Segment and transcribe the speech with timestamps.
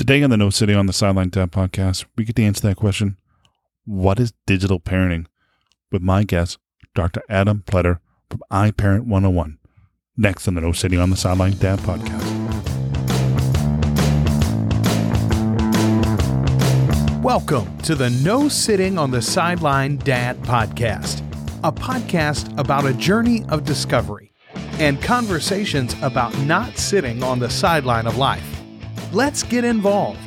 [0.00, 2.76] Today on the No Sitting on the Sideline Dad podcast, we get to answer that
[2.76, 3.18] question
[3.84, 5.26] What is digital parenting?
[5.92, 6.56] with my guest,
[6.94, 7.20] Dr.
[7.28, 7.98] Adam Pletter
[8.30, 9.58] from iParent 101.
[10.16, 12.24] Next on the No Sitting on the Sideline Dad podcast.
[17.22, 21.20] Welcome to the No Sitting on the Sideline Dad podcast,
[21.62, 24.32] a podcast about a journey of discovery
[24.78, 28.59] and conversations about not sitting on the sideline of life.
[29.12, 30.20] Let's get involved.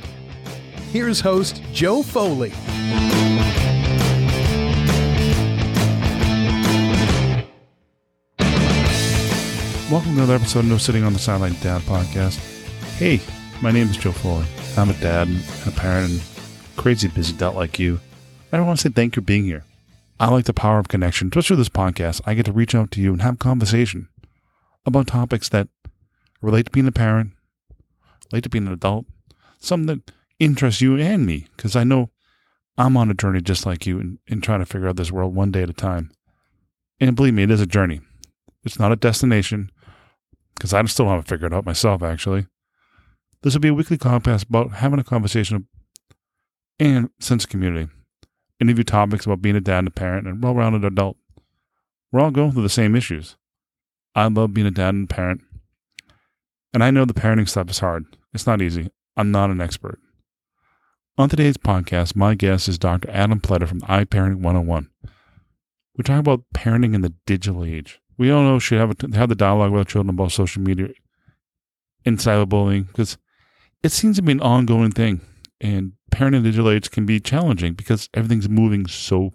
[0.91, 2.52] Here's host Joe Foley.
[9.90, 12.38] Welcome to another episode of No Sitting on the Sideline Dad podcast.
[12.98, 13.21] Hey,
[13.62, 14.45] my name is Joe Foley.
[14.76, 16.21] I'm a dad and a parent and
[16.76, 18.02] crazy busy adult like you.
[18.52, 19.63] I don't want to say thank you for being here.
[20.20, 21.31] I like the power of connection.
[21.31, 24.09] Just through this podcast, I get to reach out to you and have conversation
[24.85, 25.70] about topics that
[26.41, 27.31] relate to being a parent,
[28.33, 29.05] relate to being an adult,
[29.59, 32.09] something that interests you and me, because I know
[32.77, 35.35] I'm on a journey just like you in, in trying to figure out this world
[35.35, 36.12] one day at a time.
[36.99, 38.01] And believe me, it is a journey.
[38.63, 39.71] It's not a destination,
[40.55, 42.48] because I still haven't figured it out myself, actually.
[43.43, 45.68] This will be a weekly podcast about having a conversation
[46.79, 47.91] and sense of community.
[48.59, 51.18] Interview topics about being a dad and a parent and well rounded adult.
[52.12, 53.35] We're all going through the same issues.
[54.15, 55.41] I love being a dad and a parent.
[56.73, 58.05] And I know the parenting stuff is hard.
[58.34, 58.89] It's not easy.
[59.15, 59.99] I'm not an expert.
[61.17, 63.09] On today's podcast, my guest is Dr.
[63.12, 64.90] Adam Pletter from iParenting 101.
[65.95, 68.01] We talk about parenting in the digital age.
[68.17, 70.90] We all know should have, a, have the dialogue with our children about social media
[72.03, 73.17] and cyberbullying because
[73.84, 75.22] it seems to be an ongoing thing.
[75.62, 79.31] And parenting in the digital age can be challenging because everything's moving so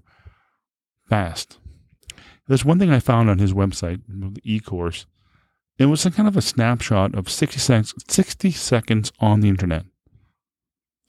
[1.08, 1.58] fast.
[2.48, 5.06] There's one thing I found on his website, the e-course.
[5.78, 9.84] It was a kind of a snapshot of 60 seconds, 60 seconds on the internet.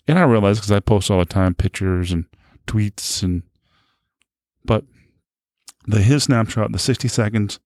[0.07, 2.25] And I realized because I post all the time pictures and
[2.67, 3.43] tweets and
[4.63, 4.83] but
[5.87, 7.59] the his snapshot, the 60 seconds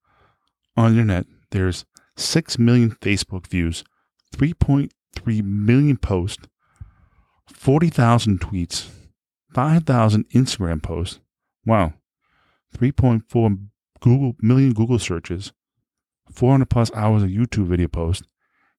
[0.78, 3.84] on the internet, there's 6 million Facebook views,
[4.36, 6.47] 3.3 million posts,
[7.47, 8.88] 40,000 tweets,
[9.53, 11.19] 5,000 Instagram posts.
[11.66, 11.94] Wow.
[12.78, 13.68] 3.4
[14.00, 15.53] Google million Google searches,
[16.34, 18.28] 400 plus hours of YouTube video posts,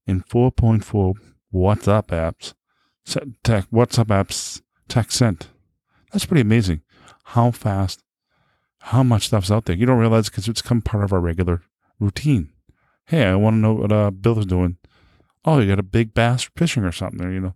[0.06, 1.14] and 4.4
[1.52, 2.54] WhatsApp apps,
[3.42, 5.48] tech, WhatsApp apps text sent.
[6.12, 6.82] That's pretty amazing.
[7.24, 8.02] How fast,
[8.78, 9.76] how much stuff's out there.
[9.76, 11.62] You don't realize because it's become part of our regular
[11.98, 12.50] routine.
[13.06, 14.78] Hey, I want to know what uh, Bill is doing.
[15.44, 17.32] Oh, you got a big bass fishing or something there.
[17.32, 17.54] You know,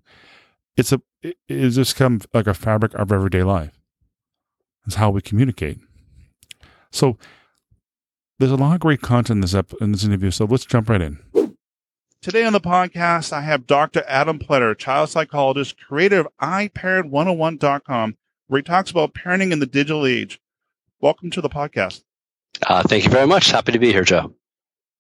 [0.76, 3.80] it's a it, it's just come like a fabric of everyday life.
[4.86, 5.78] It's how we communicate.
[6.90, 7.18] So
[8.38, 10.30] there's a lot of great content in this ep- in this interview.
[10.30, 11.18] So let's jump right in.
[12.20, 14.02] Today on the podcast, I have Dr.
[14.08, 18.16] Adam Pletter, child psychologist, creator of iParent101.com,
[18.48, 20.40] where he talks about parenting in the digital age.
[21.00, 22.02] Welcome to the podcast.
[22.66, 23.50] Uh, thank you very much.
[23.50, 24.34] Happy to be here, Joe.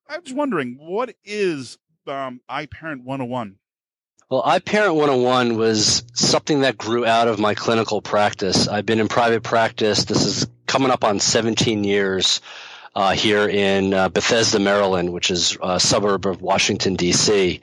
[0.08, 1.76] I was wondering, what is
[2.06, 3.56] um, iParent 101?
[4.30, 8.68] Well, iParent 101 was something that grew out of my clinical practice.
[8.68, 10.04] I've been in private practice.
[10.04, 12.40] This is coming up on 17 years
[12.94, 17.60] uh, here in uh, Bethesda, Maryland, which is a suburb of Washington D.C.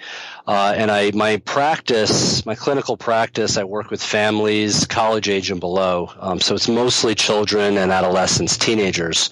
[0.47, 5.59] Uh, and I, my practice, my clinical practice, I work with families, college age and
[5.59, 6.12] below.
[6.19, 9.31] Um, so it's mostly children and adolescents, teenagers.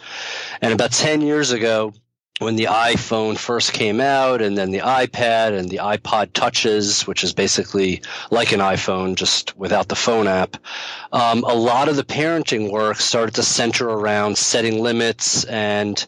[0.61, 1.93] And about 10 years ago,
[2.39, 7.23] when the iPhone first came out, and then the iPad and the iPod touches, which
[7.23, 8.01] is basically
[8.31, 10.57] like an iPhone, just without the phone app,
[11.11, 16.05] um, a lot of the parenting work started to center around setting limits and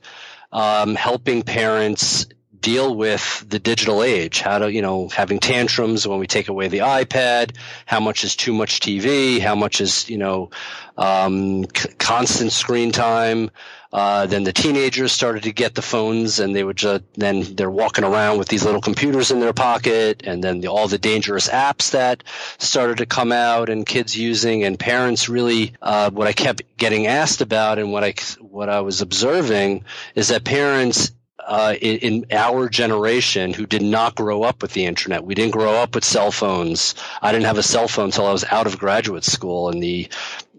[0.52, 2.26] um, helping parents
[2.60, 4.42] deal with the digital age.
[4.42, 7.56] How to you know having tantrums when we take away the ipad
[7.86, 10.50] how much is too much tv how much is you know
[10.98, 13.52] um, c- constant screen time
[13.94, 17.70] uh, then the teenagers started to get the phones, and they would just then they're
[17.70, 21.48] walking around with these little computers in their pocket, and then the, all the dangerous
[21.48, 22.24] apps that
[22.58, 25.74] started to come out, and kids using, and parents really.
[25.82, 29.86] Uh, what I kept getting asked about, and what I what I was observing
[30.16, 31.12] is that parents
[31.46, 35.24] uh, in, in, our generation who did not grow up with the internet.
[35.24, 36.96] We didn't grow up with cell phones.
[37.22, 40.10] I didn't have a cell phone until I was out of graduate school in the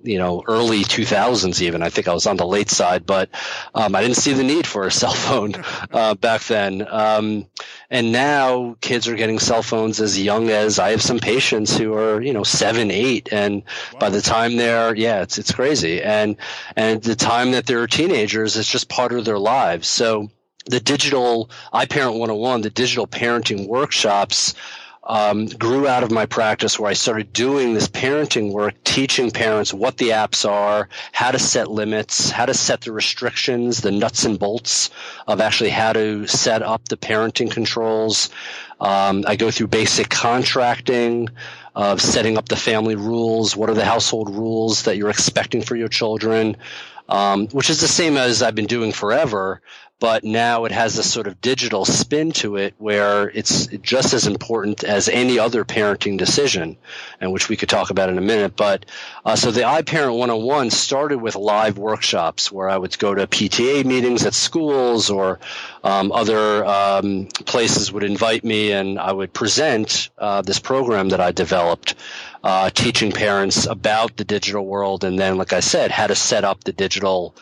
[0.07, 1.83] you know early 2000s even.
[1.83, 3.31] I think i was on the late side but
[3.75, 5.55] um, i didn't see the need for a cell phone
[5.93, 6.87] uh, back then.
[6.89, 7.47] Um,
[7.89, 11.95] and now kids are getting cell phones as young as i have some patients who
[11.95, 13.63] are you know seven eight and
[13.93, 14.01] wow.
[14.01, 16.03] by the time they're yeah it's it's crazy.
[16.03, 16.37] And
[16.77, 19.89] and the time that they're teenagers it's just part of their lives.
[19.89, 20.31] So
[20.67, 24.55] the digital iParent 101, the digital parenting workshops
[25.07, 29.73] um, grew out of my practice where I started doing this parenting work, teaching parents
[29.73, 34.25] what the apps are, how to set limits, how to set the restrictions, the nuts
[34.25, 34.91] and bolts
[35.29, 38.31] of actually how to set up the parenting controls.
[38.81, 41.29] Um, I go through basic contracting
[41.77, 43.57] of setting up the family rules.
[43.57, 46.57] What are the household rules that you're expecting for your children?
[47.09, 49.63] Um, which is the same as I've been doing forever
[49.99, 54.27] but now it has a sort of digital spin to it where it's just as
[54.27, 56.77] important as any other parenting decision,
[57.19, 58.57] and which we could talk about in a minute.
[58.57, 58.85] But
[59.25, 63.87] uh, so the iParent 101 started with live workshops where I would go to PTA
[63.87, 65.41] meetings at schools or
[65.83, 71.21] um, other um, places would invite me, and I would present uh, this program that
[71.21, 71.95] I developed.
[72.45, 76.45] Uh, teaching parents about the digital world, and then, like I said, how to set
[76.45, 77.35] up the digital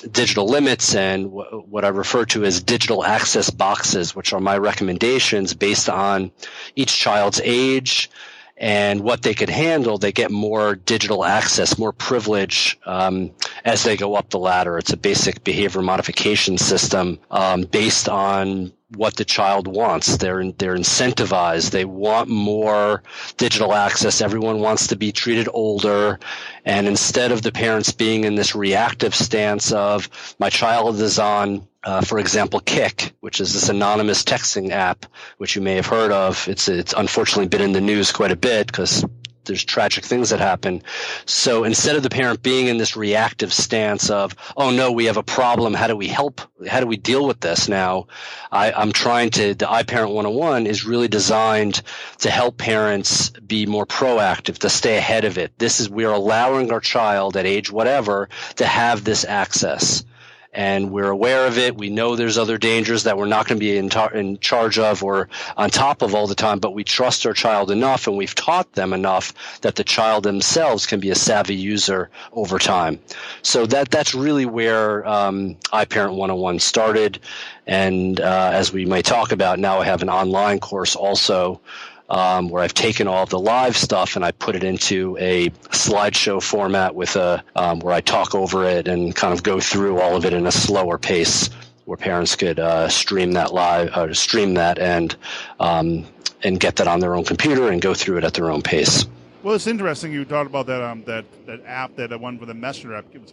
[0.00, 4.58] digital limits and w- what I refer to as digital access boxes, which are my
[4.58, 6.30] recommendations based on
[6.76, 8.10] each child's age
[8.56, 9.98] and what they could handle.
[9.98, 13.30] They get more digital access, more privilege um,
[13.64, 14.78] as they go up the ladder.
[14.78, 20.16] It's a basic behavior modification system um, based on what the child wants.
[20.16, 21.70] They're they're incentivized.
[21.70, 23.02] They want more
[23.36, 24.20] digital access.
[24.20, 26.18] Everyone wants to be treated older,
[26.64, 30.08] and instead of the parents being in this reactive stance of
[30.38, 35.06] my child is on, uh, for example, Kik, which is this anonymous texting app,
[35.36, 36.48] which you may have heard of.
[36.48, 39.04] It's it's unfortunately been in the news quite a bit because
[39.48, 40.82] there's tragic things that happen.
[41.26, 45.16] So instead of the parent being in this reactive stance of, oh no, we have
[45.16, 45.74] a problem.
[45.74, 46.40] How do we help?
[46.68, 48.06] How do we deal with this now?
[48.52, 51.82] I, I'm trying to, the iParent 101 is really designed
[52.18, 55.52] to help parents be more proactive, to stay ahead of it.
[55.58, 60.04] This is, we're allowing our child at age whatever to have this access
[60.52, 61.76] and we're aware of it.
[61.76, 64.78] We know there's other dangers that we're not going to be in, tar- in, charge
[64.78, 68.16] of or on top of all the time, but we trust our child enough and
[68.16, 72.98] we've taught them enough that the child themselves can be a savvy user over time.
[73.42, 77.18] So that that's really where um, iParent 101 started.
[77.66, 81.60] And uh, as we may talk about, now I have an online course also
[82.08, 85.50] um, where I've taken all of the live stuff and I put it into a
[85.70, 90.00] slideshow format with a um, where I talk over it and kind of go through
[90.00, 91.50] all of it in a slower pace,
[91.84, 95.14] where parents could uh, stream that live, uh, stream that and
[95.60, 96.06] um,
[96.42, 99.06] and get that on their own computer and go through it at their own pace.
[99.42, 102.54] Well, it's interesting you talked about that um that that app that one for the
[102.54, 103.06] messenger app.
[103.12, 103.32] It was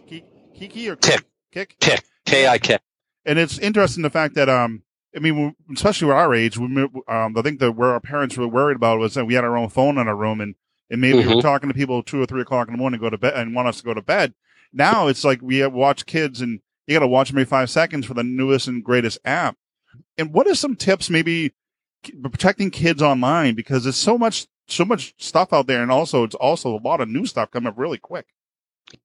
[0.54, 2.78] Kiki or Kik Kik Kik K I K.
[3.24, 4.82] And it's interesting the fact that um
[5.16, 6.66] I mean, especially with our age, we,
[7.08, 9.56] um, I think that where our parents were worried about was that we had our
[9.56, 10.54] own phone in our room, and
[10.90, 11.30] and maybe mm-hmm.
[11.30, 13.34] we were talking to people two or three o'clock in the morning, go to bed,
[13.34, 14.34] and want us to go to bed.
[14.72, 18.06] Now it's like we watch kids, and you got to watch them every five seconds
[18.06, 19.56] for the newest and greatest app.
[20.18, 21.54] And what are some tips, maybe
[22.22, 26.34] protecting kids online because there's so much so much stuff out there, and also it's
[26.34, 28.26] also a lot of new stuff coming up really quick.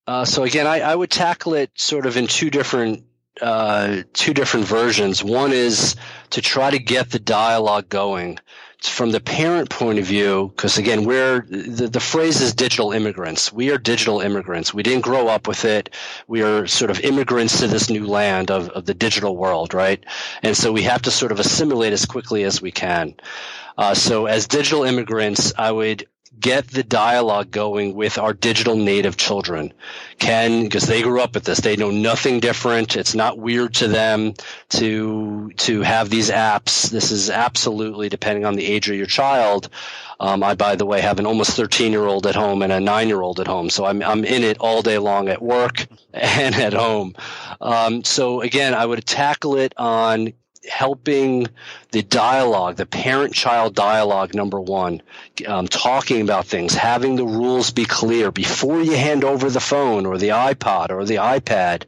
[0.05, 3.05] Uh, so again, I, I would tackle it sort of in two different
[3.39, 5.23] uh, two different versions.
[5.23, 5.95] One is
[6.31, 8.39] to try to get the dialogue going
[8.81, 13.53] from the parent point of view, because again, we're the, the phrase is digital immigrants.
[13.53, 14.73] We are digital immigrants.
[14.73, 15.93] We didn't grow up with it.
[16.27, 20.03] We are sort of immigrants to this new land of, of the digital world, right?
[20.41, 23.13] And so we have to sort of assimilate as quickly as we can.
[23.77, 26.07] Uh, so as digital immigrants, I would
[26.39, 29.73] get the dialogue going with our digital native children.
[30.17, 32.95] Can, because they grew up with this, they know nothing different.
[32.95, 34.33] It's not weird to them
[34.69, 36.89] to, to have these apps.
[36.89, 39.69] This is absolutely depending on the age of your child.
[40.19, 42.79] Um, I, by the way, have an almost 13 year old at home and a
[42.79, 43.69] nine year old at home.
[43.69, 47.15] So I'm, I'm in it all day long at work and at home.
[47.59, 50.33] Um, so again, I would tackle it on
[50.69, 51.47] helping
[51.91, 55.01] the dialogue, the parent child dialogue, number one,
[55.47, 60.05] um, talking about things, having the rules be clear before you hand over the phone
[60.05, 61.83] or the iPod or the iPad.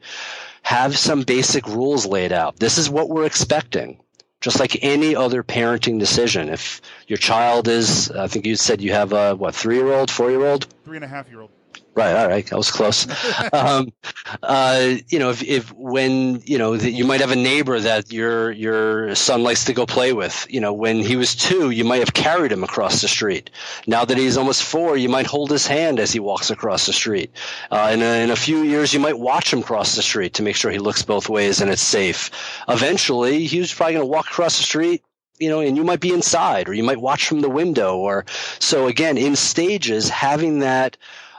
[0.63, 2.57] Have some basic rules laid out.
[2.57, 3.99] This is what we're expecting.
[4.39, 6.49] Just like any other parenting decision.
[6.49, 10.09] If your child is, I think you said you have a, what, three year old,
[10.09, 10.67] four year old?
[10.83, 11.49] Three and a half year old.
[11.95, 12.15] Right.
[12.15, 12.51] All right.
[12.51, 13.07] I was close.
[13.53, 13.93] um,
[14.41, 18.11] uh, you know, if, if when you know that you might have a neighbor that
[18.11, 20.47] your your son likes to go play with.
[20.49, 23.51] You know, when he was two, you might have carried him across the street.
[23.85, 26.93] Now that he's almost four, you might hold his hand as he walks across the
[26.93, 27.31] street.
[27.69, 30.43] Uh, in, a, in a few years, you might watch him cross the street to
[30.43, 32.31] make sure he looks both ways and it's safe.
[32.67, 35.03] Eventually, he's probably going to walk across the street
[35.39, 38.25] you know, and you might be inside or you might watch from the window or
[38.59, 40.95] so again in stages having that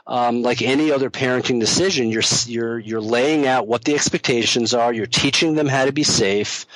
[0.06, 4.92] um, like any other parenting decision, you're you're you're laying out what the expectations are.
[4.92, 6.66] You're teaching them how to be safe,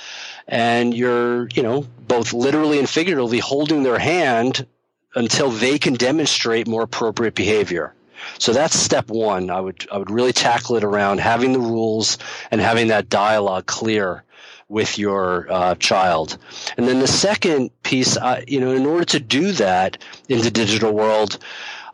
[0.46, 4.66] and you're, you know, both literally and figuratively holding their hand
[5.14, 7.94] until they can demonstrate more appropriate behavior.
[8.38, 9.50] So that's step one.
[9.50, 12.18] I would I would really tackle it around having the rules
[12.50, 14.24] and having that dialogue clear
[14.68, 16.38] with your uh, child.
[16.76, 20.50] And then the second piece, uh, you know, in order to do that in the
[20.50, 21.38] digital world,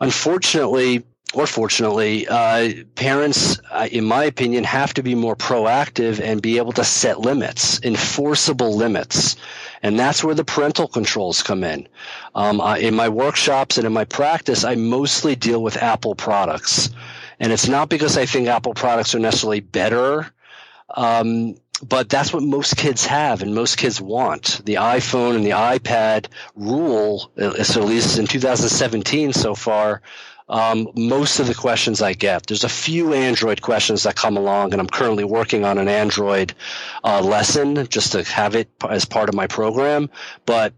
[0.01, 6.41] unfortunately, or fortunately, uh, parents, uh, in my opinion, have to be more proactive and
[6.41, 9.37] be able to set limits, enforceable limits.
[9.83, 11.89] And that's where the parental controls come in.
[12.35, 16.91] Um, I, in my workshops and in my practice, I mostly deal with Apple products.
[17.41, 20.33] And it's not because I think Apple products are necessarily better.
[20.89, 24.63] Um, but that's what most kids have and most kids want.
[24.65, 30.01] The iPhone and the iPad rule, so at least in 2017 so far,
[30.49, 32.47] um, most of the questions I get.
[32.47, 36.55] There's a few Android questions that come along, and I'm currently working on an Android
[37.03, 40.11] uh, lesson just to have it as part of my program.
[40.45, 40.75] But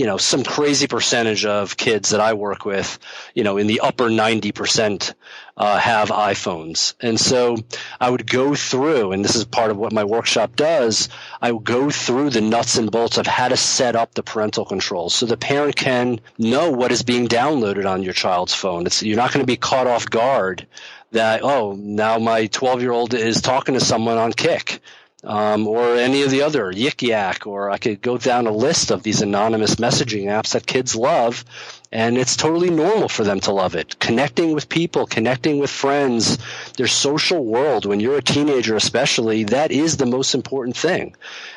[0.00, 2.98] you know, some crazy percentage of kids that I work with,
[3.34, 5.12] you know, in the upper 90%
[5.58, 6.94] uh, have iPhones.
[7.00, 7.58] And so
[8.00, 11.10] I would go through, and this is part of what my workshop does,
[11.42, 14.64] I would go through the nuts and bolts of how to set up the parental
[14.64, 18.86] controls so the parent can know what is being downloaded on your child's phone.
[18.86, 20.66] It's, you're not going to be caught off guard
[21.12, 24.80] that, oh, now my 12 year old is talking to someone on Kik
[25.22, 28.90] um, or any of the other Yik Yak, or I could go down a list
[28.90, 31.44] of these anonymous messaging apps that kids love,
[31.92, 33.98] and it's totally normal for them to love it.
[33.98, 36.38] Connecting with people, connecting with friends,
[36.76, 37.84] their social world.
[37.84, 41.14] When you're a teenager, especially, that is the most important thing,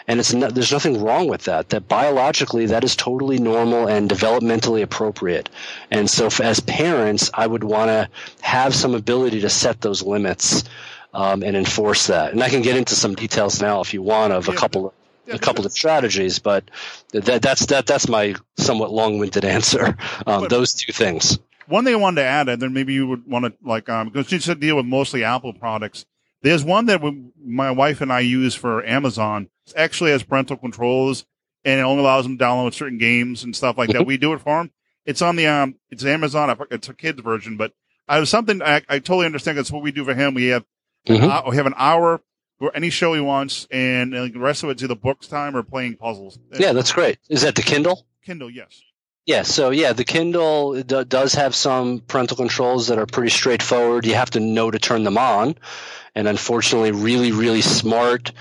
[0.08, 1.70] and it's there's nothing wrong with that.
[1.70, 5.50] That biologically, that is totally normal and developmentally appropriate.
[5.90, 8.10] And so, as parents, I would want to
[8.42, 10.66] have some ability to set those limits
[11.14, 12.34] um, and enforce that.
[12.34, 14.88] And I can get into some details now if you want of yeah, a couple
[14.88, 14.94] of
[15.26, 16.70] yeah, a couple of strategies, but
[17.12, 19.96] that, that's that that's my somewhat long-winded answer.
[20.28, 21.40] Um, those two things.
[21.68, 24.10] One thing I wanted to add, and then maybe you would want to like um,
[24.10, 26.06] because you said deal with mostly Apple products.
[26.42, 27.02] There's one that
[27.42, 29.50] my wife and I use for Amazon.
[29.68, 31.26] It actually has parental controls,
[31.64, 34.00] and it only allows them to download certain games and stuff like that.
[34.00, 34.08] Mm-hmm.
[34.08, 34.72] We do it for them.
[35.06, 36.58] It's on the um, it's Amazon.
[36.70, 37.72] It's a kids version, but
[38.10, 39.58] I was something I, I totally understand.
[39.58, 40.34] That's what we do for him.
[40.34, 40.66] We have
[41.08, 41.50] Mm-hmm.
[41.50, 42.22] we have an hour
[42.60, 45.98] for any show he wants, and the rest of it's either books time or playing
[45.98, 46.40] puzzles.
[46.58, 47.20] Yeah, that's great.
[47.30, 48.06] Is that the Kindle?
[48.24, 48.82] Kindle, yes.
[49.26, 54.06] Yeah, so yeah, the Kindle d- does have some parental controls that are pretty straightforward.
[54.06, 55.56] You have to know to turn them on,
[56.14, 58.32] and unfortunately, really, really smart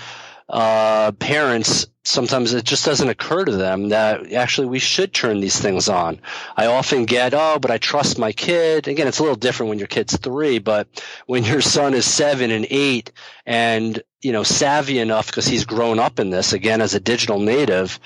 [0.49, 5.59] uh, parents sometimes it just doesn't occur to them that actually we should turn these
[5.59, 6.19] things on.
[6.55, 8.87] I often get, oh, but I trust my kid.
[8.87, 10.87] Again, it's a little different when your kid's three, but
[11.27, 13.11] when your son is seven and eight
[13.45, 17.39] and, you know, savvy enough because he's grown up in this again as a digital
[17.39, 17.99] native,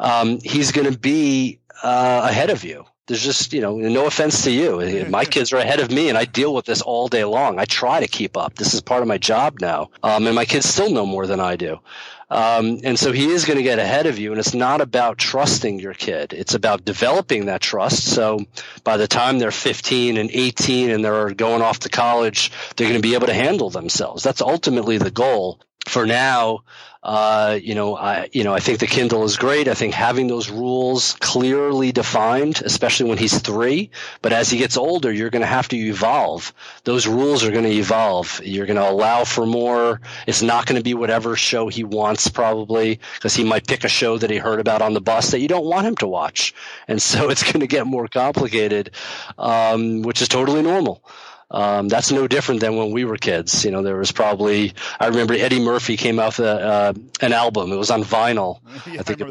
[0.00, 4.44] um, he's going to be uh, ahead of you there's just you know no offense
[4.44, 5.06] to you.
[5.08, 7.58] My kids are ahead of me and i deal with this all day long.
[7.58, 8.54] I try to keep up.
[8.54, 9.90] This is part of my job now.
[10.02, 11.80] Um, and my kids still know more than i do.
[12.30, 15.16] Um, and so he is going to get ahead of you and it's not about
[15.16, 16.34] trusting your kid.
[16.34, 18.04] It's about developing that trust.
[18.04, 18.44] So
[18.84, 23.00] by the time they're 15 and 18 and they're going off to college they're going
[23.00, 24.22] to be able to handle themselves.
[24.22, 26.62] That's ultimately the goal for now
[27.02, 29.68] uh, you know, I you know I think the Kindle is great.
[29.68, 33.90] I think having those rules clearly defined, especially when he's three.
[34.20, 36.52] But as he gets older, you're going to have to evolve.
[36.84, 38.40] Those rules are going to evolve.
[38.44, 40.00] You're going to allow for more.
[40.26, 43.88] It's not going to be whatever show he wants, probably, because he might pick a
[43.88, 46.52] show that he heard about on the bus that you don't want him to watch,
[46.88, 48.90] and so it's going to get more complicated,
[49.38, 51.02] um, which is totally normal.
[51.50, 53.64] Um, that's no different than when we were kids.
[53.64, 57.32] You know, there was probably I remember Eddie Murphy came out with a, uh, an
[57.32, 57.72] album.
[57.72, 58.60] It was on vinyl.
[58.88, 59.24] Yeah, I think I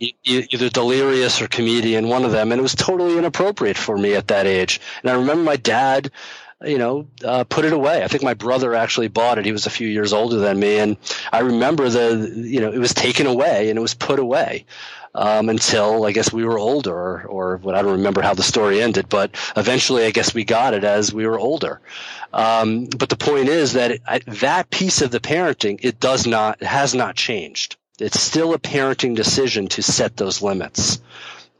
[0.00, 4.14] it, either Delirious or Comedian, one of them, and it was totally inappropriate for me
[4.14, 4.80] at that age.
[5.02, 6.10] And I remember my dad
[6.64, 8.02] you know, uh, put it away.
[8.02, 9.44] I think my brother actually bought it.
[9.44, 10.96] He was a few years older than me, and
[11.30, 14.64] I remember the, you know, it was taken away and it was put away
[15.14, 18.42] um, until I guess we were older, or, or what I don't remember how the
[18.42, 21.80] story ended, but eventually I guess we got it as we were older.
[22.32, 26.26] Um, but the point is that it, I, that piece of the parenting it does
[26.26, 27.76] not it has not changed.
[28.00, 31.00] It's still a parenting decision to set those limits.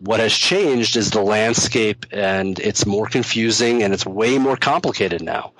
[0.00, 5.22] What has changed is the landscape, and it's more confusing and it's way more complicated
[5.22, 5.52] now.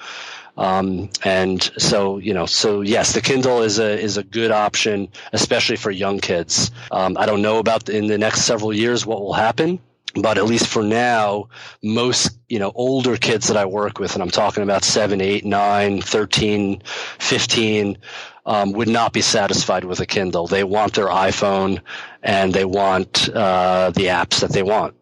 [0.57, 5.09] Um, and so, you know, so yes, the Kindle is a is a good option,
[5.33, 6.71] especially for young kids.
[6.91, 9.81] Um, I don't know about the, in the next several years what will happen.
[10.15, 11.49] but at least for now,
[11.83, 15.45] most, you know, older kids that I work with, and I'm talking about 7, 8,
[15.45, 16.83] 9, 13,
[17.19, 17.99] 15,
[18.47, 20.47] um, would not be satisfied with a Kindle.
[20.47, 21.81] They want their iPhone
[22.23, 24.95] and they want uh, the apps that they want,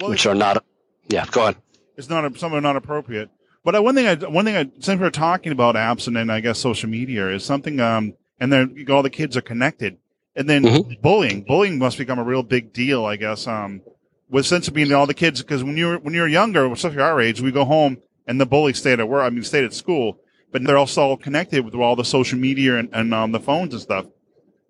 [0.00, 0.64] well, which are not.
[1.08, 1.56] Yeah, go on.
[1.96, 3.30] It's not some are not appropriate.
[3.68, 6.30] But uh, one thing, I one thing, I, since we're talking about apps and then
[6.30, 7.80] I guess social media is something.
[7.80, 9.98] Um, and then all the kids are connected,
[10.34, 11.02] and then mm-hmm.
[11.02, 11.42] bullying.
[11.42, 13.46] Bullying must become a real big deal, I guess.
[13.46, 13.82] Um,
[14.30, 17.20] with sense of being all the kids, because when you're when you're younger, especially our
[17.20, 19.22] age, we go home and the bully stayed at work.
[19.22, 20.18] I mean, stayed at school,
[20.50, 23.74] but they're also all connected with all the social media and, and um, the phones
[23.74, 24.06] and stuff.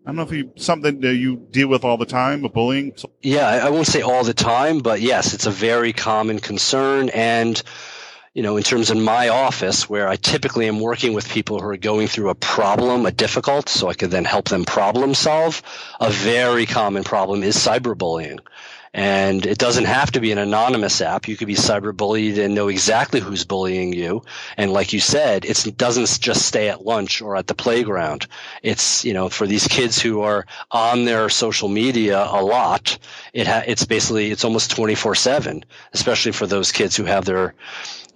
[0.04, 2.94] I don't know if you something that you deal with all the time with bullying.
[3.22, 7.10] Yeah, I won't say all the time, but yes, it's a very common concern.
[7.10, 7.62] And
[8.38, 11.66] you know, in terms of my office, where I typically am working with people who
[11.70, 15.60] are going through a problem, a difficult, so I could then help them problem solve.
[15.98, 18.38] A very common problem is cyberbullying.
[18.98, 21.28] And it doesn't have to be an anonymous app.
[21.28, 24.24] You could be cyberbullied and know exactly who's bullying you.
[24.56, 28.26] And like you said, it doesn't just stay at lunch or at the playground.
[28.60, 32.98] It's, you know, for these kids who are on their social media a lot,
[33.32, 37.54] it ha- it's basically, it's almost 24 seven, especially for those kids who have their,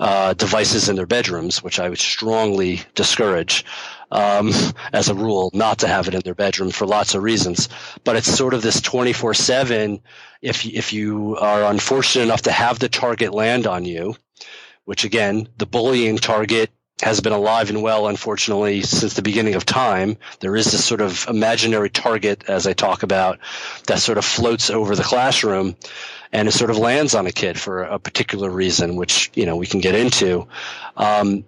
[0.00, 3.64] uh, devices in their bedrooms, which I would strongly discourage
[4.12, 4.52] um,
[4.92, 7.68] as a rule not to have it in their bedroom for lots of reasons.
[8.04, 10.00] But it's sort of this 24 7.
[10.40, 14.14] If, if you are unfortunate enough to have the target land on you,
[14.84, 19.66] which again, the bullying target has been alive and well, unfortunately, since the beginning of
[19.66, 20.16] time.
[20.38, 23.40] There is this sort of imaginary target, as I talk about,
[23.88, 25.74] that sort of floats over the classroom
[26.32, 29.56] and it sort of lands on a kid for a particular reason, which, you know,
[29.56, 30.46] we can get into.
[30.96, 31.44] Um,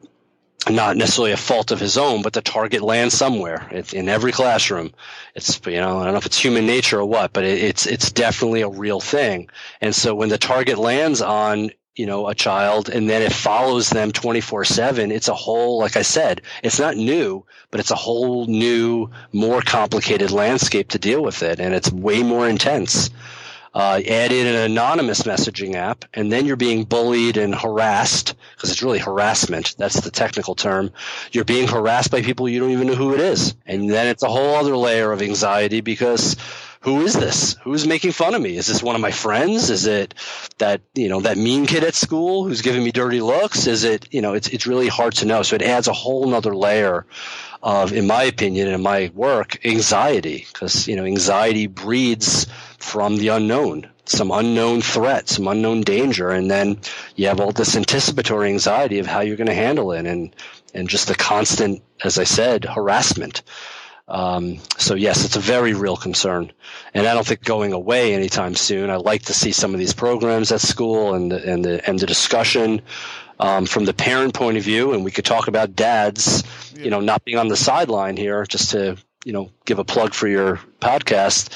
[0.69, 4.93] not necessarily a fault of his own, but the target lands somewhere in every classroom.
[5.35, 7.87] It's you know I don't know if it's human nature or what, but it, it's
[7.87, 9.49] it's definitely a real thing.
[9.81, 13.89] And so when the target lands on you know a child and then it follows
[13.91, 17.97] them 24 7 it's a whole like i said it's not new but it's a
[17.97, 23.11] whole new more complicated landscape to deal with it and it's way more intense
[23.75, 28.71] uh, add in an anonymous messaging app, and then you're being bullied and harassed because
[28.71, 29.75] it's really harassment.
[29.77, 30.93] That's the technical term.
[31.33, 34.23] You're being harassed by people you don't even know who it is, and then it's
[34.23, 36.37] a whole other layer of anxiety because
[36.83, 37.57] who is this?
[37.65, 38.57] Who's making fun of me?
[38.57, 39.71] Is this one of my friends?
[39.71, 40.15] Is it
[40.59, 43.67] that you know that mean kid at school who's giving me dirty looks?
[43.67, 45.43] Is it you know it's it's really hard to know.
[45.43, 47.07] So it adds a whole other layer
[47.63, 52.47] of, in my opinion, in my work, anxiety because you know anxiety breeds
[52.85, 56.79] from the unknown, some unknown threat, some unknown danger, and then
[57.17, 60.37] you have all this anticipatory anxiety of how you're going to handle it, and
[60.75, 63.43] and just the constant, as I said, harassment.
[64.07, 66.53] Um, so yes, it's a very real concern,
[66.93, 68.91] and I don't think going away anytime soon.
[68.91, 71.99] I like to see some of these programs at school and the, and the and
[71.99, 72.83] the discussion
[73.41, 76.45] um, from the parent point of view, and we could talk about dads,
[76.77, 80.15] you know, not being on the sideline here, just to you know give a plug
[80.15, 81.51] for your podcast.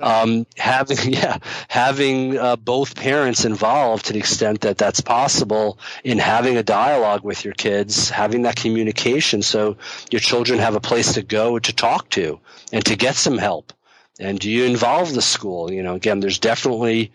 [0.00, 6.18] Um, having yeah having uh, both parents involved to the extent that that's possible in
[6.18, 9.76] having a dialogue with your kids having that communication so
[10.10, 12.40] your children have a place to go to talk to
[12.72, 13.72] and to get some help.
[14.20, 15.72] And do you involve the school?
[15.72, 17.12] You know again there's definitely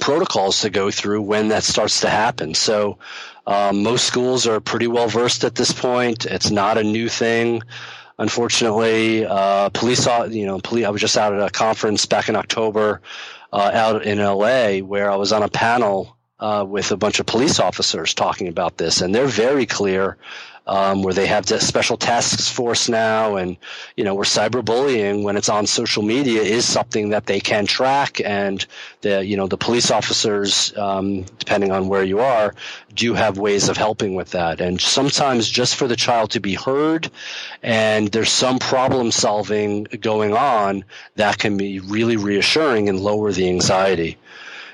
[0.00, 2.54] protocols to go through when that starts to happen.
[2.54, 2.98] So
[3.46, 6.26] um, most schools are pretty well versed at this point.
[6.26, 7.62] It's not a new thing
[8.18, 12.36] unfortunately, uh, police, you know, police, I was just out at a conference back in
[12.36, 13.00] October,
[13.52, 17.26] uh, out in LA where I was on a panel, uh, with a bunch of
[17.26, 20.16] police officers talking about this and they're very clear
[20.68, 23.56] um, where they have special task force now, and
[23.96, 28.20] you know where cyberbullying, when it's on social media, is something that they can track,
[28.20, 28.64] and
[29.00, 32.54] the you know the police officers, um, depending on where you are,
[32.94, 36.54] do have ways of helping with that, and sometimes just for the child to be
[36.54, 37.10] heard,
[37.62, 40.84] and there's some problem solving going on
[41.16, 44.18] that can be really reassuring and lower the anxiety.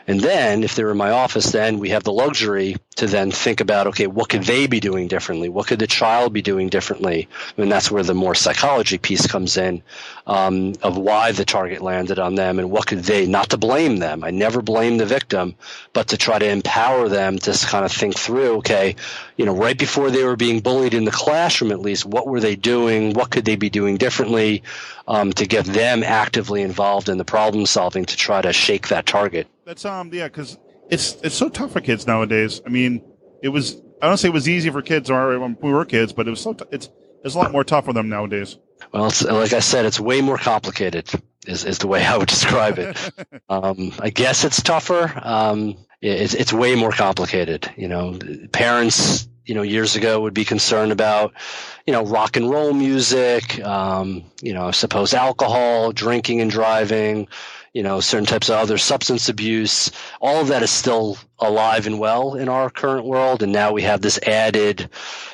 [0.06, 3.60] And then if they're in my office, then we have the luxury to then think
[3.60, 5.48] about, okay, what could they be doing differently?
[5.48, 7.28] What could the child be doing differently?
[7.56, 9.82] And that's where the more psychology piece comes in
[10.26, 13.96] um, of why the target landed on them and what could they, not to blame
[13.96, 14.22] them.
[14.24, 15.56] I never blame the victim,
[15.94, 18.96] but to try to empower them to kind of think through, okay,
[19.36, 22.40] you know, right before they were being bullied in the classroom, at least, what were
[22.40, 23.14] they doing?
[23.14, 24.62] What could they be doing differently
[25.08, 29.06] um, to get them actively involved in the problem solving to try to shake that
[29.06, 29.48] target?
[29.64, 30.58] That's um yeah, because
[30.90, 32.60] it's it's so tough for kids nowadays.
[32.66, 33.02] I mean,
[33.42, 36.12] it was I don't say it was easy for kids or when we were kids,
[36.12, 36.90] but it was so t- it's
[37.24, 38.58] it's a lot more tough for them nowadays.
[38.92, 41.10] Well, like I said, it's way more complicated.
[41.46, 42.96] is, is the way I would describe it.
[43.48, 45.10] um, I guess it's tougher.
[45.22, 47.70] Um, it's, it's way more complicated.
[47.76, 48.18] You know,
[48.52, 51.32] parents, you know, years ago would be concerned about,
[51.86, 57.28] you know, rock and roll music, um, you know, I suppose alcohol, drinking and driving,
[57.74, 59.90] you know, certain types of other substance abuse.
[60.20, 63.42] All of that is still alive and well in our current world.
[63.42, 64.88] And now we have this added,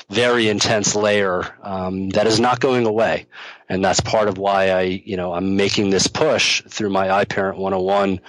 [0.09, 3.27] very intense layer um, that is not going away.
[3.69, 7.59] And that's part of why I, you know, I'm making this push through my iParent
[7.59, 8.21] 101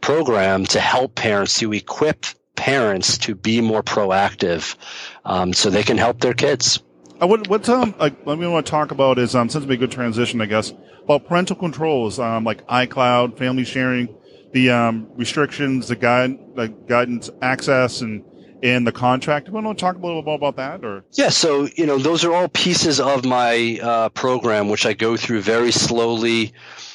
[0.00, 4.76] program to help parents to equip parents to be more proactive
[5.24, 6.80] um, so they can help their kids.
[7.20, 9.92] What, what um, like, we want to talk about is um, since it's a good
[9.92, 10.72] transition, I guess,
[11.04, 14.14] about parental controls, um, like iCloud, family sharing,
[14.52, 18.24] the um, restrictions, the guide, the guidance access, and
[18.62, 19.46] in the contract.
[19.46, 21.04] Do you want to talk a little bit about that, or?
[21.12, 25.16] Yeah, so you know those are all pieces of my uh, program, which I go
[25.16, 26.52] through very slowly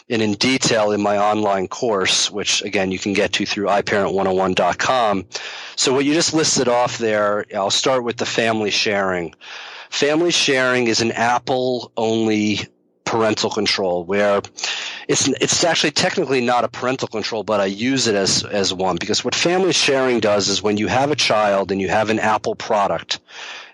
[0.08, 5.26] and in detail in my online course, which again you can get to through iparent101.com.
[5.76, 9.34] So what you just listed off there, I'll start with the family sharing.
[9.90, 12.60] Family sharing is an Apple only
[13.06, 14.42] parental control where
[15.08, 18.98] it's it's actually technically not a parental control, but I use it as as one
[19.00, 22.20] because what family sharing does is when you have a child and you have an
[22.20, 23.20] Apple product,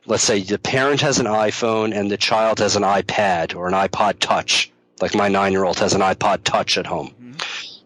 [0.05, 3.73] let's say the parent has an iPhone and the child has an iPad or an
[3.73, 7.09] iPod Touch, like my nine year old has an iPod Touch at home.
[7.09, 7.31] Mm-hmm.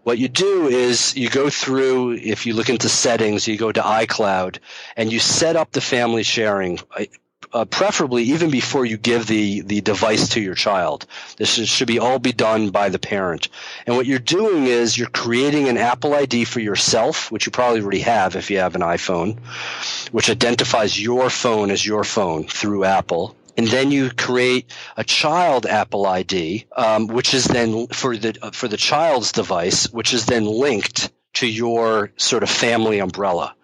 [0.03, 3.81] What you do is you go through, if you look into settings, you go to
[3.81, 4.59] iCloud
[4.95, 6.79] and you set up the family sharing
[7.55, 11.05] uh, preferably even before you give the, the device to your child.
[11.37, 13.47] This should, should be all be done by the parent.
[13.87, 17.79] And what you're doing is you're creating an Apple ID for yourself, which you probably
[17.79, 19.39] already have if you have an iPhone,
[20.11, 25.65] which identifies your phone as your phone through Apple and then you create a child
[25.65, 30.43] Apple ID, um, which is then for the for the child's device, which is then
[30.43, 33.55] linked to your sort of family umbrella.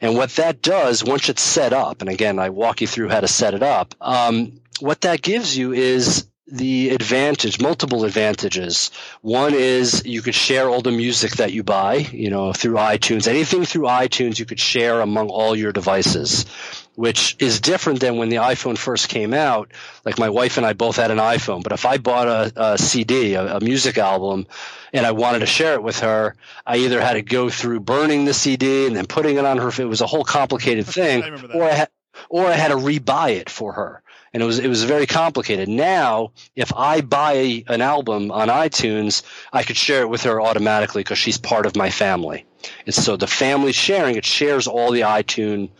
[0.00, 3.20] And what that does, once it's set up, and again, I walk you through how
[3.20, 8.90] to set it up, um, what that gives you is the advantage, multiple advantages.
[9.20, 13.28] One is you could share all the music that you buy, you know, through iTunes.
[13.28, 16.46] Anything through iTunes you could share among all your devices,
[16.94, 19.72] which is different than when the iPhone first came out.
[20.04, 22.78] Like my wife and I both had an iPhone, but if I bought a, a
[22.78, 24.46] CD, a, a music album,
[24.92, 26.34] and I wanted to share it with her,
[26.66, 29.68] I either had to go through burning the CD and then putting it on her.
[29.68, 31.88] It was a whole complicated thing, I or I had,
[32.28, 35.68] or I had to rebuy it for her and it was it was very complicated.
[35.68, 39.22] Now, if I buy an album on iTunes,
[39.52, 42.46] I could share it with her automatically because she's part of my family.
[42.86, 45.70] And so the family sharing it shares all the iTunes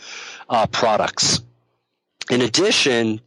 [0.51, 1.41] uh, products.
[2.31, 3.21] In addition,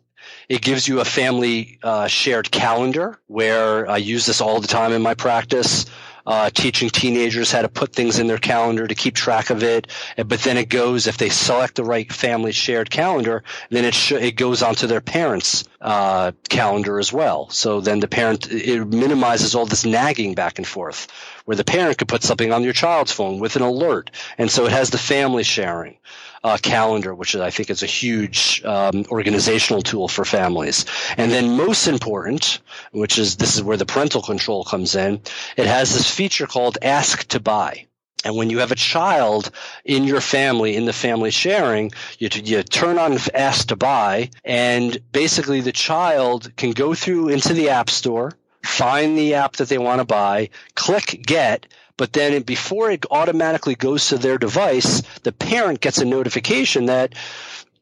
[0.48, 4.92] it gives you a family uh, shared calendar where I use this all the time
[4.92, 5.86] in my practice
[6.26, 9.88] uh, teaching teenagers how to put things in their calendar to keep track of it.
[10.16, 14.14] But then it goes if they select the right family shared calendar, then it sh-
[14.14, 17.50] it goes onto their parents' uh, calendar as well.
[17.50, 21.08] So then the parent it minimizes all this nagging back and forth,
[21.46, 24.66] where the parent could put something on your child's phone with an alert, and so
[24.66, 25.98] it has the family sharing
[26.44, 30.86] uh, calendar, which I think is a huge um, organizational tool for families.
[31.18, 32.60] And then most important,
[32.92, 35.22] which is this is where the parental control comes in,
[35.56, 37.88] it has this feature called Ask to Buy.
[38.26, 39.52] And when you have a child
[39.84, 44.98] in your family, in the family sharing, you, you turn on Ask to Buy, and
[45.12, 48.32] basically the child can go through into the App Store,
[48.64, 53.76] find the app that they want to buy, click Get, but then before it automatically
[53.76, 57.14] goes to their device, the parent gets a notification that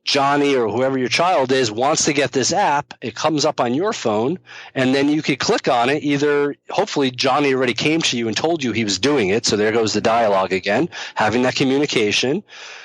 [0.03, 3.75] Johnny or whoever your child is wants to get this app, it comes up on
[3.75, 4.39] your phone,
[4.73, 6.03] and then you could click on it.
[6.03, 9.55] Either hopefully Johnny already came to you and told you he was doing it, so
[9.55, 12.43] there goes the dialogue again, having that communication,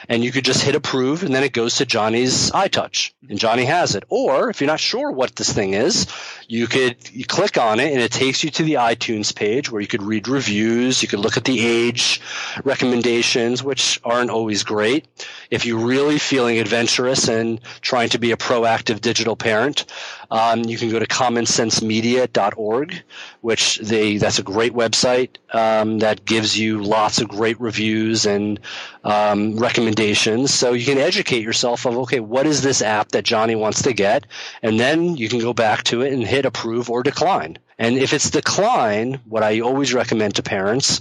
[0.08, 3.64] and you could just hit approve, and then it goes to Johnny's iTouch, and Johnny
[3.64, 4.04] has it.
[4.10, 6.06] Or if you're not sure what this thing is,
[6.48, 9.80] you could you click on it, and it takes you to the iTunes page where
[9.80, 12.20] you could read reviews, you could look at the age
[12.62, 15.06] recommendations, which aren't always great.
[15.50, 19.84] If you're really feeling adventurous and trying to be a proactive digital parent,
[20.30, 23.02] um, you can go to commonsensemedia.org,
[23.40, 28.60] which they that's a great website um, that gives you lots of great reviews and
[29.04, 30.52] um, recommendations.
[30.52, 33.92] So you can educate yourself of okay, what is this app that Johnny wants to
[33.92, 34.26] get,
[34.62, 37.58] and then you can go back to it and hit approve or decline.
[37.78, 41.00] And if it's decline, what I always recommend to parents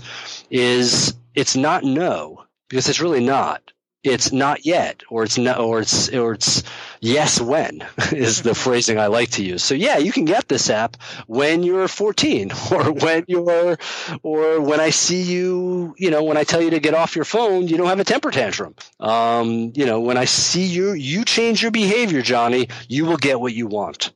[0.50, 3.72] is it's not no because it's really not
[4.06, 6.64] it's not yet or it's not or it's or it's
[7.02, 9.64] yes when is the phrasing I like to use.
[9.64, 13.78] So yeah, you can get this app when you're 14 or when you're
[14.24, 17.26] or when I see you, you know, when I tell you to get off your
[17.26, 18.76] phone, you don't have a temper tantrum.
[19.00, 23.40] Um, you know, when I see you you change your behavior, Johnny, you will get
[23.40, 24.12] what you want.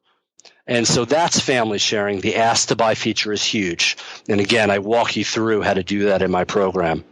[0.69, 2.21] And so that's family sharing.
[2.21, 3.97] The ask to buy feature is huge.
[4.29, 7.03] And again, I walk you through how to do that in my program.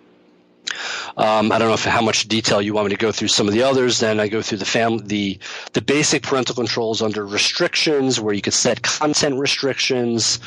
[1.15, 3.47] Um, I don't know if, how much detail you want me to go through some
[3.47, 3.99] of the others.
[3.99, 5.39] Then I go through the family, the
[5.73, 10.39] the basic parental controls under restrictions, where you could set content restrictions.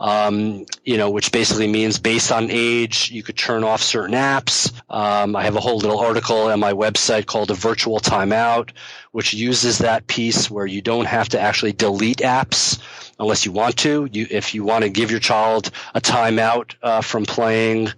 [0.00, 4.72] Um, you know, which basically means based on age, you could turn off certain apps.
[4.90, 8.70] Um, I have a whole little article on my website called a virtual timeout,
[9.12, 12.80] which uses that piece where you don't have to actually delete apps
[13.20, 14.08] unless you want to.
[14.10, 17.90] You, if you want to give your child a timeout uh, from playing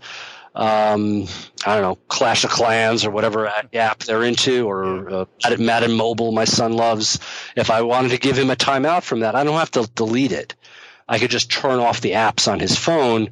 [0.57, 1.27] um,
[1.67, 5.25] I don't know, Clash of Clans or whatever app they're into, or uh,
[5.59, 7.19] Madden Mobile my son loves.
[7.55, 10.33] If I wanted to give him a timeout from that, I don't have to delete
[10.33, 10.55] it.
[11.07, 13.31] I could just turn off the apps on his phone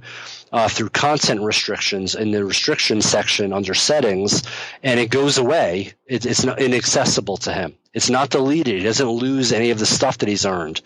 [0.52, 4.42] uh, through content restrictions in the restrictions section under settings,
[4.82, 5.94] and it goes away.
[6.06, 7.74] It, it's not inaccessible to him.
[7.94, 8.78] It's not deleted.
[8.78, 10.80] He doesn't lose any of the stuff that he's earned,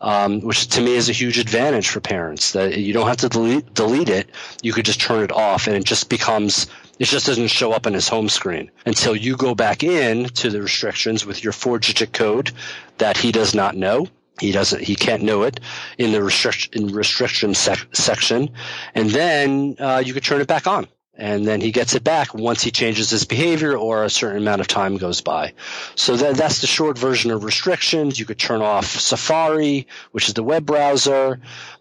[0.00, 2.52] um, which to me is a huge advantage for parents.
[2.52, 4.30] That you don't have to delete, delete it.
[4.62, 6.66] You could just turn it off, and it just becomes
[6.98, 10.50] it just doesn't show up on his home screen until you go back in to
[10.50, 12.52] the restrictions with your four digit code
[12.98, 14.08] that he does not know
[14.40, 14.82] he doesn't.
[14.82, 15.60] He can't know it
[15.98, 18.50] in the restriction in restriction sec- section,
[18.94, 22.34] and then uh, you could turn it back on, and then he gets it back
[22.34, 25.54] once he changes his behavior or a certain amount of time goes by.
[25.94, 28.18] So that, that's the short version of restrictions.
[28.18, 31.40] You could turn off Safari, which is the web browser.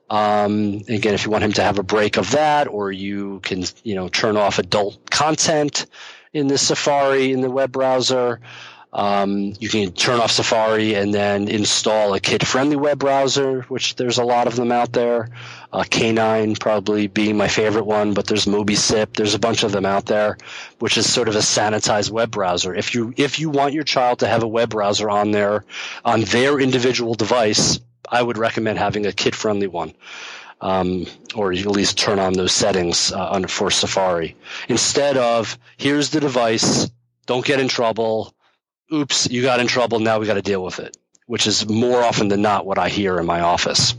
[0.10, 3.64] Um, again, if you want him to have a break of that, or you can,
[3.84, 5.88] you know, turn off adult content
[6.34, 8.40] in the Safari in the web browser.
[8.94, 14.20] Um, you can turn off Safari and then install a kid-friendly web browser, which there's
[14.20, 15.30] a lot of them out there.
[15.72, 19.16] Uh, K9 probably being my favorite one, but there's Mobicip.
[19.16, 20.38] There's a bunch of them out there,
[20.78, 22.76] which is sort of a sanitized web browser.
[22.76, 25.66] If you if you want your child to have a web browser on their
[26.06, 29.94] on their individual device, I would recommend having a kid-friendly one.
[30.62, 34.38] Um, or at least turn on those settings uh, for Safari
[34.70, 36.90] instead of here's the device,
[37.26, 38.34] don't get in trouble
[38.92, 40.00] oops, you got in trouble.
[40.00, 42.90] Now we got to deal with it, which is more often than not what I
[42.90, 43.96] hear in my office.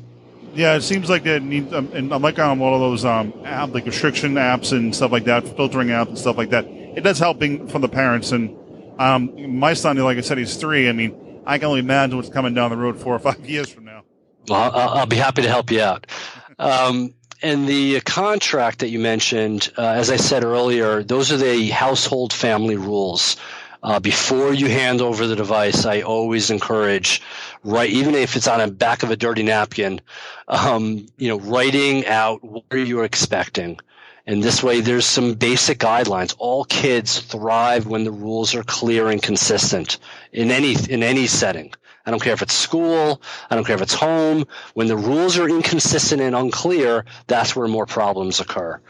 [0.55, 3.33] Yeah, it seems like that needs, um, and I'm like on one of those um,
[3.44, 6.64] app, like restriction apps and stuff like that, filtering apps and stuff like that.
[6.66, 8.31] It does helping from the parents.
[8.31, 8.57] And
[9.01, 10.88] um, my son, like I said, he's three.
[10.88, 13.68] I mean, I can only imagine what's coming down the road four or five years
[13.68, 14.05] from now.
[14.49, 16.07] Well, I'll, I'll be happy to help you out.
[16.57, 21.68] Um, and the contract that you mentioned, uh, as I said earlier, those are the
[21.68, 23.37] household family rules.
[23.85, 27.20] Uh, before you hand over the device, I always encourage,
[27.62, 30.01] right, even if it's on the back of a dirty napkin,
[30.49, 33.79] um, you know, writing out what you're expecting.
[34.27, 36.35] And this way, there's some basic guidelines.
[36.38, 39.99] All kids thrive when the rules are clear and consistent
[40.33, 41.75] in any in any setting.
[42.07, 43.20] I don't care if it's school.
[43.51, 44.47] I don't care if it's home.
[44.73, 48.81] When the rules are inconsistent and unclear, that's where more problems occur.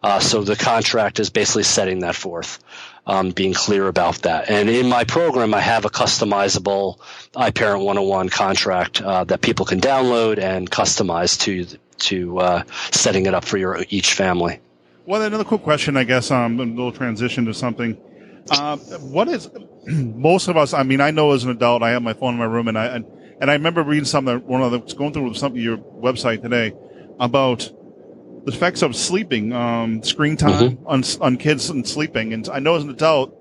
[0.00, 2.60] Uh, so the contract is basically setting that forth
[3.06, 4.48] um, being clear about that.
[4.48, 6.98] And in my program, I have a customizable
[7.34, 13.34] iParent 101 contract uh, that people can download and customize to to uh, setting it
[13.34, 14.60] up for your each family.
[15.06, 16.30] Well, another quick question, I guess.
[16.30, 17.98] Um, a little transition to something.
[18.50, 19.48] Uh, what is
[19.86, 20.72] most of us?
[20.74, 22.78] I mean, I know as an adult, I have my phone in my room, and
[22.78, 23.04] I and,
[23.40, 24.46] and I remember reading something.
[24.46, 26.72] One of the going through something your website today
[27.20, 27.70] about
[28.44, 30.86] the effects of sleeping, um, screen time mm-hmm.
[30.86, 32.32] on on kids and sleeping.
[32.32, 33.34] And I know as an adult,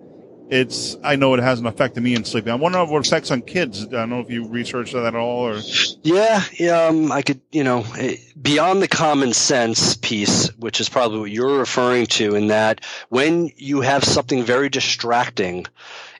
[0.49, 2.51] it's I know it has an effect on me in sleeping.
[2.51, 3.85] I wonder what effects on kids.
[3.85, 5.61] I don't know if you researched that at all or.
[6.03, 11.19] Yeah, um, I could, you know, eh, beyond the common sense piece, which is probably
[11.19, 15.65] what you're referring to, in that when you have something very distracting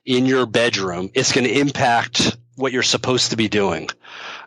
[0.05, 3.89] in your bedroom, it's going to impact what you're supposed to be doing.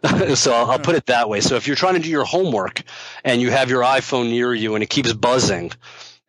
[0.34, 1.40] so I'll, I'll, put it that way.
[1.40, 2.82] So if you're trying to do your homework
[3.24, 5.72] and you have your iPhone near you and it keeps buzzing,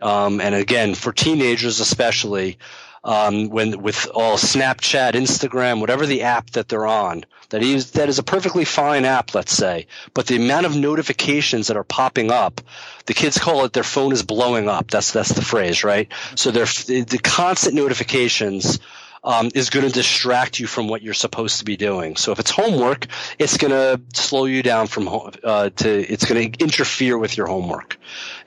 [0.01, 2.57] um, and again for teenagers especially,
[3.03, 8.09] um, when with all Snapchat, Instagram, whatever the app that they're on, that is that
[8.09, 12.31] is a perfectly fine app, let's say, but the amount of notifications that are popping
[12.31, 12.59] up,
[13.05, 14.91] the kids call it their phone is blowing up.
[14.91, 16.11] That's that's the phrase, right?
[16.35, 18.79] So they're the constant notifications
[19.27, 22.15] um, is going to distract you from what you're supposed to be doing.
[22.15, 25.09] So if it's homework, it's going to slow you down from
[25.43, 27.97] uh, to it's going to interfere with your homework,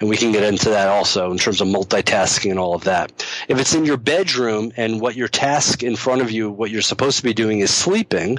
[0.01, 3.13] and we can get into that also in terms of multitasking and all of that.
[3.47, 6.81] If it's in your bedroom and what your task in front of you, what you're
[6.81, 8.39] supposed to be doing is sleeping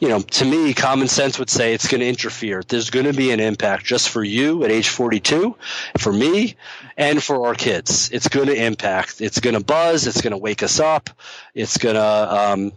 [0.00, 2.62] you know, to me, common sense would say it's going to interfere.
[2.66, 5.56] There's going to be an impact just for you at age 42,
[5.98, 6.56] for me,
[6.96, 8.10] and for our kids.
[8.12, 9.20] It's going to impact.
[9.20, 10.06] It's going to buzz.
[10.06, 11.10] It's going to wake us up.
[11.54, 12.72] It's going to um,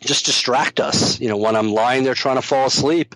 [0.00, 1.20] just distract us.
[1.20, 3.14] You know, when I'm lying there trying to fall asleep,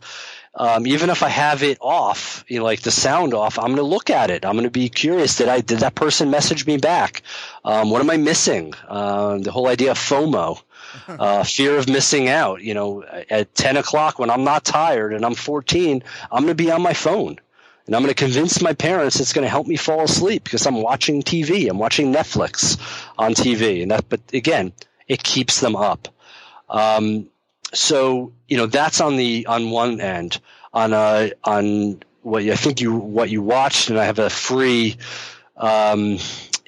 [0.55, 3.77] um, even if I have it off, you know, like the sound off, I'm going
[3.77, 4.47] to look at it.
[4.47, 5.37] I'm going to be curious.
[5.37, 7.23] Did I did that person message me back?
[7.63, 8.73] Um, what am I missing?
[8.89, 10.63] Uh, the whole idea of FOMO
[11.09, 12.63] uh, fear of missing out.
[12.63, 16.55] You know, at 10 o'clock when I'm not tired and I'm 14, I'm going to
[16.55, 17.39] be on my phone.
[17.87, 20.67] And I'm going to convince my parents it's going to help me fall asleep because
[20.67, 21.71] I'm watching TV.
[21.71, 22.81] I'm watching Netflix
[23.17, 23.83] on TV.
[23.83, 24.73] And that, but again,
[25.07, 26.09] it keeps them up.
[26.69, 27.29] Um,
[27.73, 30.41] so, you know, that's on the, on one end.
[30.73, 34.97] On, uh, on what I think you, what you watched, and I have a free,
[35.57, 36.19] um,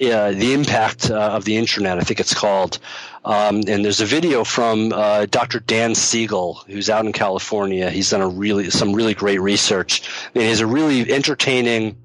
[0.00, 1.98] uh, the impact uh, of the internet.
[1.98, 2.78] I think it's called.
[3.24, 5.60] Um, and there's a video from uh, Dr.
[5.60, 7.90] Dan Siegel, who's out in California.
[7.90, 10.08] He's done a really some really great research.
[10.34, 11.96] And he has a really entertaining,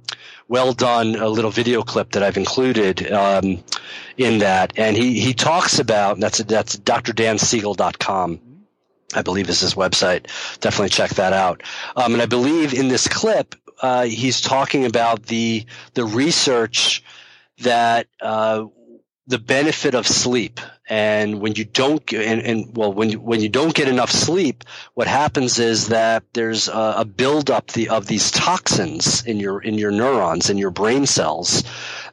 [0.47, 3.63] well done a little video clip that I've included um,
[4.17, 4.73] in that.
[4.75, 8.39] And he he talks about that's that's drdansiegel.com.
[9.15, 10.23] I believe is his website.
[10.59, 11.61] Definitely check that out.
[11.95, 17.03] Um, and I believe in this clip, uh, he's talking about the the research
[17.59, 18.65] that uh,
[19.27, 20.59] the benefit of sleep.
[20.89, 24.65] And when you don't and, and well when you, when you don't get enough sleep
[24.95, 29.75] what happens is that there's a, a buildup the, of these toxins in your in
[29.75, 31.63] your neurons in your brain cells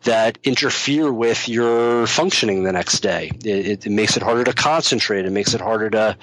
[0.02, 3.30] that interfere with your functioning the next day.
[3.44, 5.26] It, it makes it harder to concentrate.
[5.26, 6.16] It makes it harder to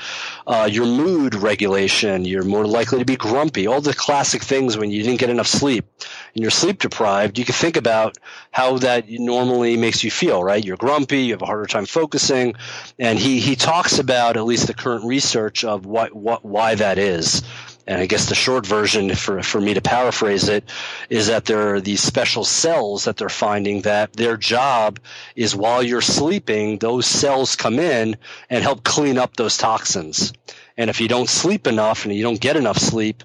[0.47, 2.25] uh, your mood regulation.
[2.25, 3.67] You're more likely to be grumpy.
[3.67, 5.85] All the classic things when you didn't get enough sleep
[6.33, 7.37] and you're sleep deprived.
[7.37, 8.17] You can think about
[8.51, 10.43] how that normally makes you feel.
[10.43, 10.63] Right?
[10.63, 11.25] You're grumpy.
[11.25, 12.55] You have a harder time focusing.
[12.97, 16.97] And he he talks about at least the current research of what what why that
[16.97, 17.43] is.
[17.87, 20.65] And I guess the short version, for, for me to paraphrase it,
[21.09, 24.99] is that there are these special cells that they're finding that their job
[25.37, 28.17] is while you're sleeping, those cells come in
[28.49, 30.33] and help clean up those toxins.
[30.75, 33.23] And if you don't sleep enough and you don't get enough sleep,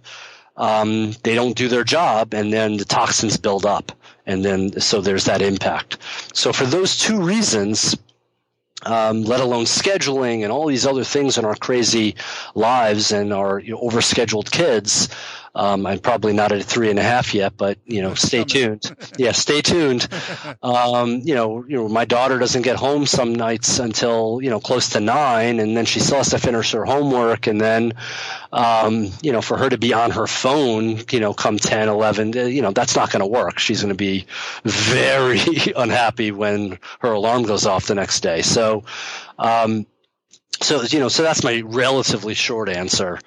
[0.56, 3.90] um, they don't do their job and then the toxins build up.
[4.26, 5.98] And then, so there's that impact.
[6.34, 7.96] So for those two reasons,
[8.84, 12.16] um, let alone scheduling and all these other things in our crazy
[12.54, 15.08] lives and our you know, overscheduled kids.
[15.54, 18.90] Um, I'm probably not at three and a half yet, but you know, stay tuned.
[19.18, 20.08] yeah, stay tuned.
[20.62, 24.60] Um, you know, you know, my daughter doesn't get home some nights until you know
[24.60, 27.94] close to nine, and then she still has to finish her homework, and then,
[28.52, 32.36] um, you know, for her to be on her phone, you know, come 10, 11,
[32.36, 33.58] uh, you know, that's not going to work.
[33.58, 34.26] She's going to be
[34.64, 35.40] very
[35.76, 38.42] unhappy when her alarm goes off the next day.
[38.42, 38.84] So,
[39.38, 39.86] um,
[40.60, 43.18] so you know, so that's my relatively short answer.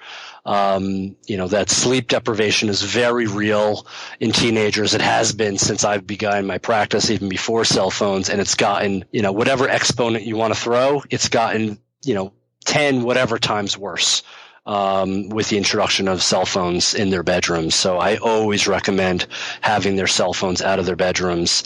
[0.46, 3.84] Um, you know, that sleep deprivation is very real
[4.20, 4.94] in teenagers.
[4.94, 8.30] It has been since I've begun my practice, even before cell phones.
[8.30, 12.32] And it's gotten, you know, whatever exponent you want to throw, it's gotten, you know,
[12.64, 14.22] 10 whatever times worse.
[14.64, 17.76] Um, with the introduction of cell phones in their bedrooms.
[17.76, 19.28] So I always recommend
[19.60, 21.62] having their cell phones out of their bedrooms.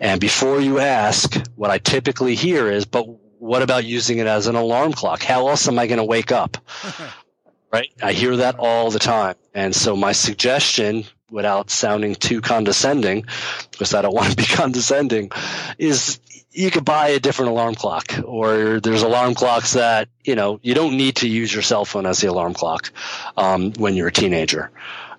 [0.00, 3.06] And before you ask, what I typically hear is, but
[3.38, 5.22] what about using it as an alarm clock?
[5.22, 6.56] How else am I going to wake up?
[7.72, 7.90] Right?
[8.02, 9.36] I hear that all the time.
[9.54, 13.26] And so my suggestion, without sounding too condescending,
[13.70, 15.30] because I don't want to be condescending,
[15.78, 16.18] is
[16.52, 20.74] you could buy a different alarm clock or there's alarm clocks that, you know, you
[20.74, 22.90] don't need to use your cell phone as the alarm clock
[23.36, 24.70] um, when you're a teenager.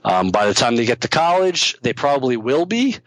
[0.04, 2.98] Um, by the time they get to college, they probably will be.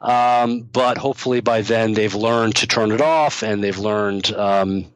[0.00, 4.86] Um, but hopefully by then they've learned to turn it off and they've learned um,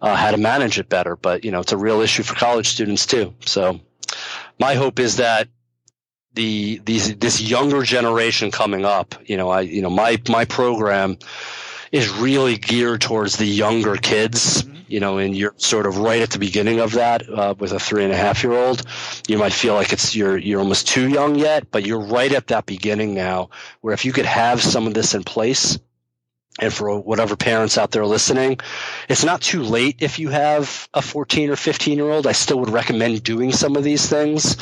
[0.00, 1.16] uh, how to manage it better.
[1.16, 3.34] But you know, it's a real issue for college students too.
[3.44, 3.80] So
[4.58, 5.48] my hope is that
[6.34, 11.18] the these this younger generation coming up, you know, I you know my my program
[11.92, 14.62] is really geared towards the younger kids.
[14.62, 14.74] Mm-hmm.
[14.88, 17.80] You know, and you're sort of right at the beginning of that uh, with a
[17.80, 18.84] three and a half year old.
[19.26, 22.46] You might feel like it's you're you're almost too young yet, but you're right at
[22.48, 23.50] that beginning now.
[23.80, 25.80] Where if you could have some of this in place,
[26.58, 28.58] and for whatever parents out there listening,
[29.08, 32.26] it's not too late if you have a 14 or 15 year old.
[32.26, 34.56] I still would recommend doing some of these things,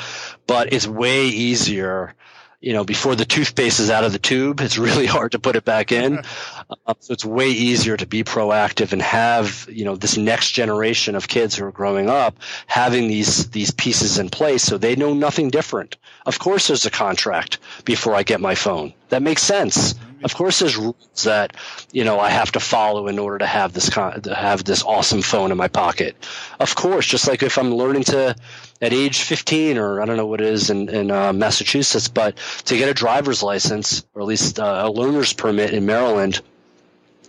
[0.47, 2.15] but it's way easier.
[2.61, 5.57] You know, before the toothpaste is out of the tube, it's really hard to put
[5.57, 6.23] it back in.
[6.87, 11.15] Uh, so it's way easier to be proactive and have you know this next generation
[11.15, 15.15] of kids who are growing up having these these pieces in place so they know
[15.15, 15.97] nothing different.
[16.27, 18.93] Of course, there's a contract before I get my phone.
[19.11, 19.95] That makes sense.
[20.23, 21.55] Of course, there's rules that
[21.93, 24.83] you know I have to follow in order to have this con- to have this
[24.83, 26.17] awesome phone in my pocket.
[26.59, 28.35] Of course, just like if I'm learning to
[28.81, 32.37] at age 15 or I don't know what it is in, in uh, Massachusetts, but
[32.67, 36.41] to get a driver's license or at least uh, a learner's permit in Maryland,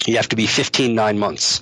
[0.07, 1.61] you have to be 15 nine months.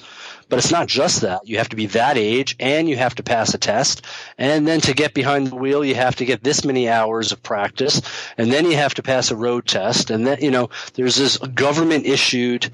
[0.50, 1.48] But it's not just that.
[1.48, 4.06] You have to be that age and you have to pass a test.
[4.38, 7.42] And then to get behind the wheel, you have to get this many hours of
[7.42, 8.02] practice.
[8.38, 10.12] And then you have to pass a road test.
[10.12, 12.70] And then, you know, there's this government issued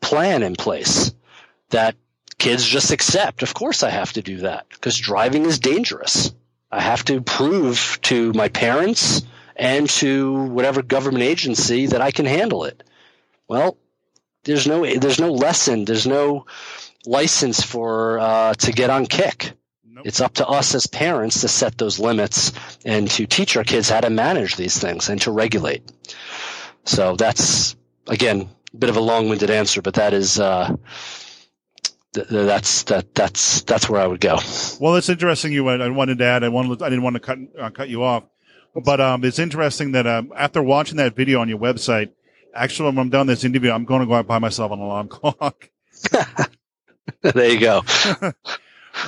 [0.00, 1.12] plan in place
[1.70, 1.96] that
[2.38, 3.42] kids just accept.
[3.42, 6.32] Of course I have to do that because driving is dangerous.
[6.70, 9.22] I have to prove to my parents
[9.56, 12.84] and to whatever government agency that I can handle it.
[13.48, 13.76] Well,
[14.48, 16.46] there's no there's no lesson, there's no
[17.04, 19.52] license for uh, to get on Kik.
[19.84, 20.06] Nope.
[20.06, 22.52] It's up to us as parents to set those limits
[22.84, 25.82] and to teach our kids how to manage these things and to regulate.
[26.84, 27.76] So that's
[28.06, 30.74] again a bit of a long-winded answer, but that is uh,
[32.14, 34.38] th- that's that that's that's where I would go.
[34.80, 35.52] Well, it's interesting.
[35.52, 36.42] You I wanted to add.
[36.42, 38.24] I wanted I didn't want to cut uh, cut you off,
[38.82, 42.12] but um, it's interesting that um, after watching that video on your website,
[42.58, 44.78] actually, when I'm done this interview, I'm going to go out and buy myself an
[44.78, 45.70] alarm clock.
[47.22, 47.82] there you go.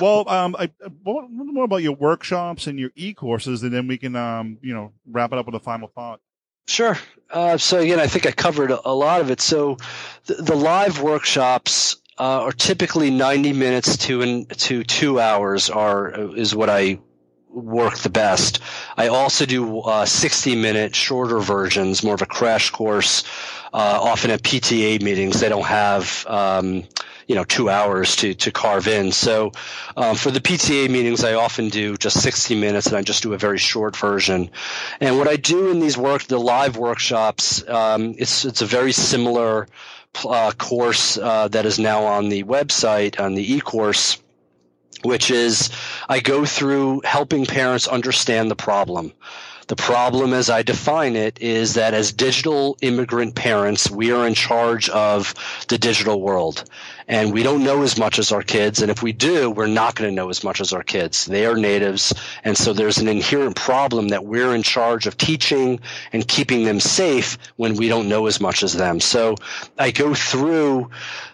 [0.01, 0.71] well, um, I,
[1.03, 4.93] what more about your workshops and your e-courses, and then we can, um, you know,
[5.05, 6.19] wrap it up with a final thought.
[6.67, 6.97] Sure.
[7.29, 9.41] Uh, so again, I think I covered a lot of it.
[9.41, 9.77] So
[10.25, 16.35] the, the live workshops uh, are typically 90 minutes to an, to two hours are
[16.35, 16.99] is what I
[17.53, 18.59] work the best.
[18.97, 23.23] I also do uh, 60 minute shorter versions, more of a crash course.
[23.73, 26.83] Uh, often at PTA meetings, they don't have um,
[27.27, 29.13] you know two hours to to carve in.
[29.13, 29.53] So
[29.95, 33.33] um, for the PTA meetings, I often do just 60 minutes, and I just do
[33.33, 34.49] a very short version.
[34.99, 38.91] And what I do in these work, the live workshops, um, it's it's a very
[38.91, 39.67] similar
[40.25, 44.21] uh, course uh, that is now on the website on the e-course
[45.03, 45.69] which is
[46.07, 49.13] I go through helping parents understand the problem.
[49.71, 54.33] The problem, as I define it, is that as digital immigrant parents, we are in
[54.33, 55.33] charge of
[55.69, 56.65] the digital world.
[57.07, 58.81] And we don't know as much as our kids.
[58.81, 61.25] And if we do, we're not going to know as much as our kids.
[61.25, 62.13] They are natives.
[62.43, 65.79] And so there's an inherent problem that we're in charge of teaching
[66.11, 68.99] and keeping them safe when we don't know as much as them.
[68.99, 69.35] So
[69.77, 70.89] I go through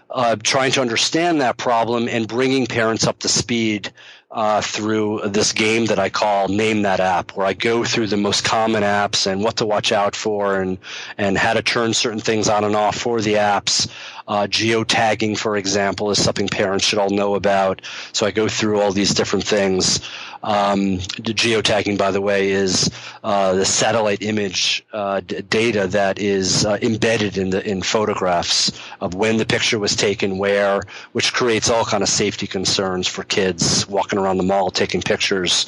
[0.10, 3.91] uh, trying to understand that problem and bringing parents up to speed
[4.30, 8.18] uh, through this game that I call Name That App, where I go through the
[8.18, 10.78] most common apps and what to watch out for and,
[11.18, 13.89] and how to turn certain things on and off for the apps.
[14.28, 17.82] Uh, geotagging, for example, is something parents should all know about.
[18.12, 20.01] So I go through all these different things.
[20.48, 22.89] Um, geotagging, by the way, is
[23.22, 28.72] uh, the satellite image uh, d- data that is uh, embedded in the in photographs
[29.02, 33.26] of when the picture was taken, where, which creates all kind of safety concerns for
[33.26, 35.66] kids walking around the mall taking pictures.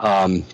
[0.00, 0.44] Um,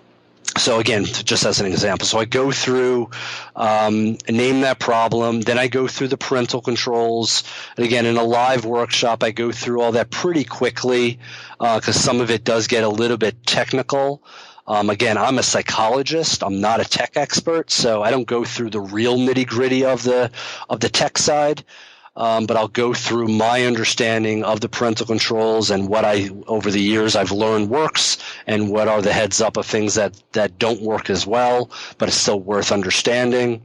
[0.59, 3.11] so again, just as an example, so I go through,
[3.57, 7.45] um, name that problem, then I go through the parental controls.
[7.77, 11.19] And again, in a live workshop, I go through all that pretty quickly
[11.59, 14.23] because uh, some of it does get a little bit technical.
[14.67, 16.45] Um, again, I'm a psychologist.
[16.45, 20.03] I'm not a tech expert, so I don't go through the real nitty gritty of
[20.03, 20.31] the
[20.69, 21.65] of the tech side
[22.15, 26.71] um, but I'll go through my understanding of the parental controls and what I over
[26.71, 30.59] the years I've learned works and what are the heads up of things that that
[30.59, 33.63] don't work as well, but it's still worth understanding.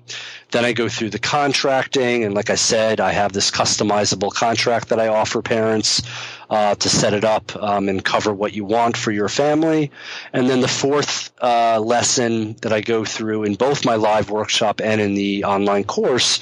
[0.51, 4.89] Then I go through the contracting, and like I said, I have this customizable contract
[4.89, 6.01] that I offer parents
[6.49, 9.91] uh, to set it up um, and cover what you want for your family.
[10.33, 14.81] And then the fourth uh, lesson that I go through in both my live workshop
[14.81, 16.39] and in the online course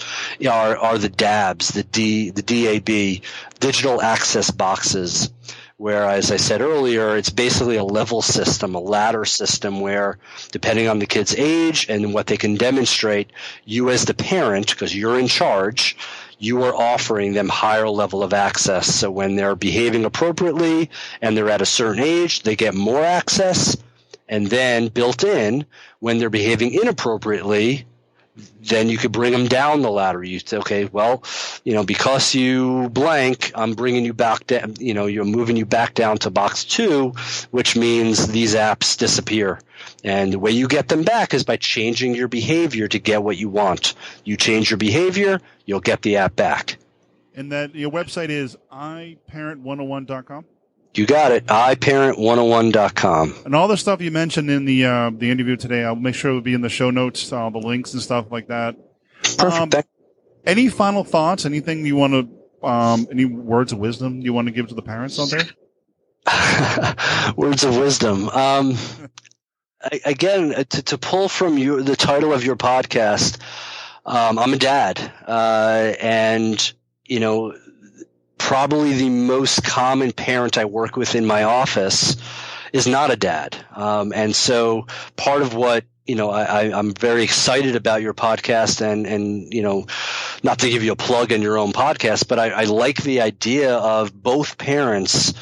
[0.48, 3.24] are, are the DABs, the D, the DAB,
[3.60, 5.32] digital access boxes
[5.78, 10.18] where, as I said earlier, it's basically a level system, a ladder system where,
[10.52, 13.32] depending on the kid's age and what they can demonstrate,
[13.66, 15.98] you as the parent, because you're in charge,
[16.40, 18.94] you are offering them higher level of access.
[18.94, 20.90] So when they're behaving appropriately
[21.22, 23.78] and they're at a certain age, they get more access.
[24.28, 25.66] And then built in,
[26.00, 27.86] when they're behaving inappropriately,
[28.62, 30.24] then you could bring them down the ladder.
[30.24, 31.24] You say, okay, well,
[31.64, 34.76] you know, because you blank, I'm bringing you back down.
[34.80, 37.10] You know, you're moving you back down to box two,
[37.52, 39.60] which means these apps disappear.
[40.04, 43.38] And the way you get them back is by changing your behavior to get what
[43.38, 43.94] you want.
[44.24, 46.78] You change your behavior, you'll get the app back.
[47.36, 50.46] And that your website is iparent101.com.
[50.98, 51.46] You got it.
[51.48, 53.36] iparent101.com.
[53.46, 56.32] And all the stuff you mentioned in the uh, the interview today, I'll make sure
[56.32, 58.78] it will be in the show notes, all the links and stuff like that.
[59.38, 59.76] Perfect.
[59.76, 59.84] Um,
[60.46, 61.46] any final thoughts?
[61.46, 62.30] Anything you want to?
[62.66, 65.46] Um, any words of wisdom you want to give to the parents out there?
[67.36, 68.30] words of wisdom.
[68.30, 68.78] Um,
[70.06, 73.40] again, uh, to, to pull from your, the title of your podcast,
[74.06, 76.74] um, I'm a dad, uh, and
[77.06, 77.54] you know
[78.46, 82.16] probably the most common parent I work with in my office
[82.72, 83.58] is not a dad.
[83.76, 84.86] Um, and so
[85.16, 89.64] part of what you know, I, I'm very excited about your podcast and, and, you
[89.64, 89.88] know,
[90.44, 93.22] not to give you a plug in your own podcast, but I, I like the
[93.22, 95.34] idea of both parents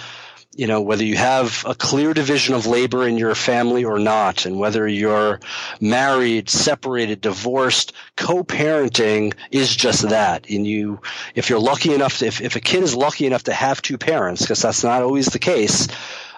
[0.55, 4.45] you know, whether you have a clear division of labor in your family or not,
[4.45, 5.39] and whether you're
[5.81, 10.49] married, separated, divorced, co-parenting is just that.
[10.49, 10.99] And you,
[11.33, 13.97] if you're lucky enough, to, if, if a kid is lucky enough to have two
[13.97, 15.87] parents, because that's not always the case,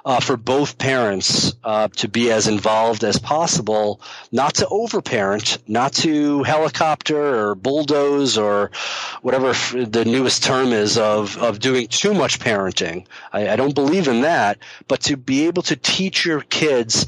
[0.05, 3.99] uh, for both parents uh, to be as involved as possible,
[4.31, 8.69] not to overparent, not to helicopter or bulldoze or
[9.23, 9.53] whatever
[9.83, 13.07] the newest term is of, of doing too much parenting.
[13.33, 17.07] I, I don't believe in that, but to be able to teach your kids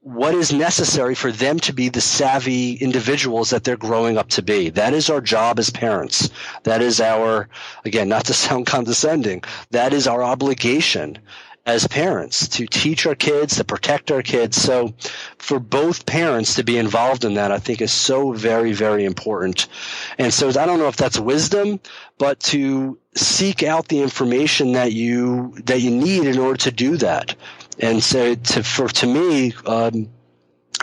[0.00, 4.40] what is necessary for them to be the savvy individuals that they're growing up to
[4.40, 4.70] be.
[4.70, 6.30] That is our job as parents.
[6.62, 7.48] That is our,
[7.84, 9.42] again, not to sound condescending,
[9.72, 11.18] that is our obligation
[11.66, 14.56] as parents to teach our kids, to protect our kids.
[14.56, 14.94] So
[15.38, 19.66] for both parents to be involved in that, I think is so very, very important.
[20.16, 21.80] And so I don't know if that's wisdom,
[22.18, 26.98] but to seek out the information that you, that you need in order to do
[26.98, 27.34] that.
[27.80, 30.08] And so to, for, to me, um,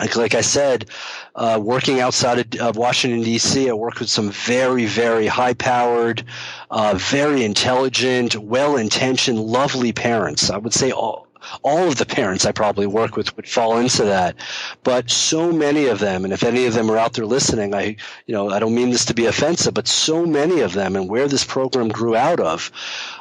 [0.00, 0.86] like, like I said,
[1.34, 6.24] uh, working outside of, Washington D.C., I worked with some very, very high-powered,
[6.70, 10.50] uh, very intelligent, well-intentioned, lovely parents.
[10.50, 11.28] I would say all
[11.62, 14.34] all of the parents I probably work with would fall into that.
[14.82, 17.96] But so many of them, and if any of them are out there listening, I,
[18.26, 21.06] you know, I don't mean this to be offensive, but so many of them and
[21.06, 22.72] where this program grew out of,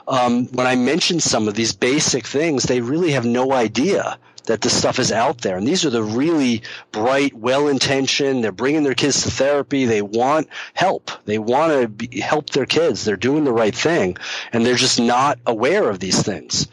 [0.08, 4.62] um, when I mention some of these basic things, they really have no idea that
[4.62, 5.58] this stuff is out there.
[5.58, 8.44] And these are the really bright, well-intentioned.
[8.44, 9.86] They're bringing their kids to therapy.
[9.86, 11.12] They want help.
[11.26, 13.06] They want to help their kids.
[13.06, 14.18] They're doing the right thing,
[14.52, 16.68] and they're just not aware of these things.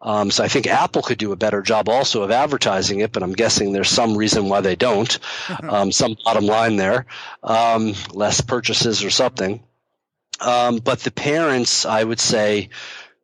[0.00, 3.22] Um, so I think Apple could do a better job also of advertising it, but
[3.22, 5.18] I'm guessing there's some reason why they don't.
[5.66, 7.06] Um, some bottom line there,
[7.42, 9.62] um, less purchases or something.
[10.40, 12.68] Um, but the parents, I would say,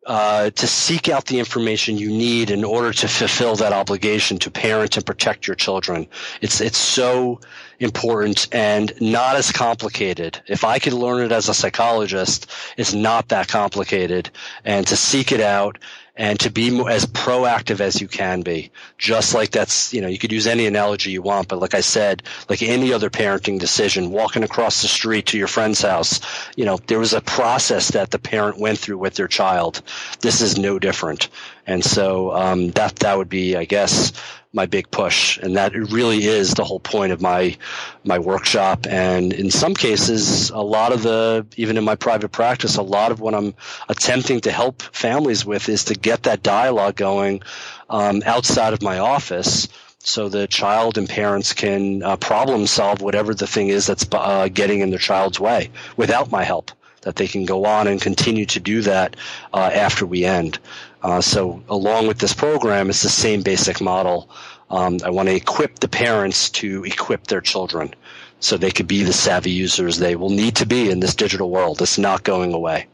[0.07, 4.51] uh, to seek out the information you need in order to fulfill that obligation to
[4.51, 6.09] parent and protect your children.
[6.41, 7.41] It's it's so
[7.79, 10.41] important and not as complicated.
[10.47, 14.31] If I could learn it as a psychologist, it's not that complicated.
[14.65, 15.79] And to seek it out
[16.15, 18.71] and to be as proactive as you can be.
[18.99, 21.81] Just like that's, you know, you could use any analogy you want, but like I
[21.81, 26.21] said, like any other parenting decision, walking across the street to your friend's house,
[26.55, 29.81] you know, there was a process that the parent went through with their child.
[30.21, 31.29] This is no different.
[31.67, 34.13] And so um, that that would be, I guess,
[34.53, 37.57] my big push, and that really is the whole point of my
[38.05, 38.87] my workshop.
[38.87, 43.13] And in some cases, a lot of the even in my private practice, a lot
[43.13, 43.55] of what I'm
[43.89, 47.43] attempting to help families with is to get that dialogue going
[47.89, 49.69] um, outside of my office.
[50.05, 54.49] So the child and parents can uh, problem solve whatever the thing is that's uh,
[54.49, 56.73] getting in their child's way without my help.
[57.03, 59.17] That they can go on and continue to do that
[59.53, 60.59] uh, after we end.
[61.03, 64.31] Uh, so along with this program, it's the same basic model.
[64.71, 67.95] Um, I want to equip the parents to equip their children
[68.41, 71.51] so they could be the savvy users they will need to be in this digital
[71.51, 71.83] world.
[71.83, 72.87] It's not going away.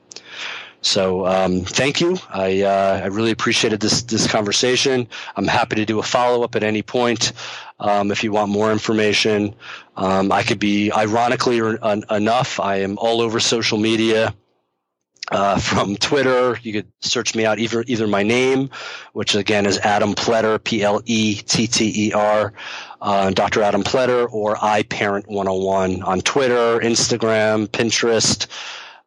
[0.81, 2.19] So um, thank you.
[2.31, 5.09] I uh, I really appreciated this this conversation.
[5.37, 7.33] I'm happy to do a follow up at any point
[7.81, 9.57] um, if you want more information.
[9.97, 12.61] Um, I could be ironically enough.
[12.61, 14.35] I am all over social media
[15.31, 16.59] uh, from Twitter.
[16.63, 18.71] You could search me out either either my name,
[19.13, 22.53] which again is Adam Pletter, P L E T T E R,
[23.01, 23.63] uh, Dr.
[23.63, 28.47] Adam Pletter, or iParent101 on Twitter, Instagram, Pinterest,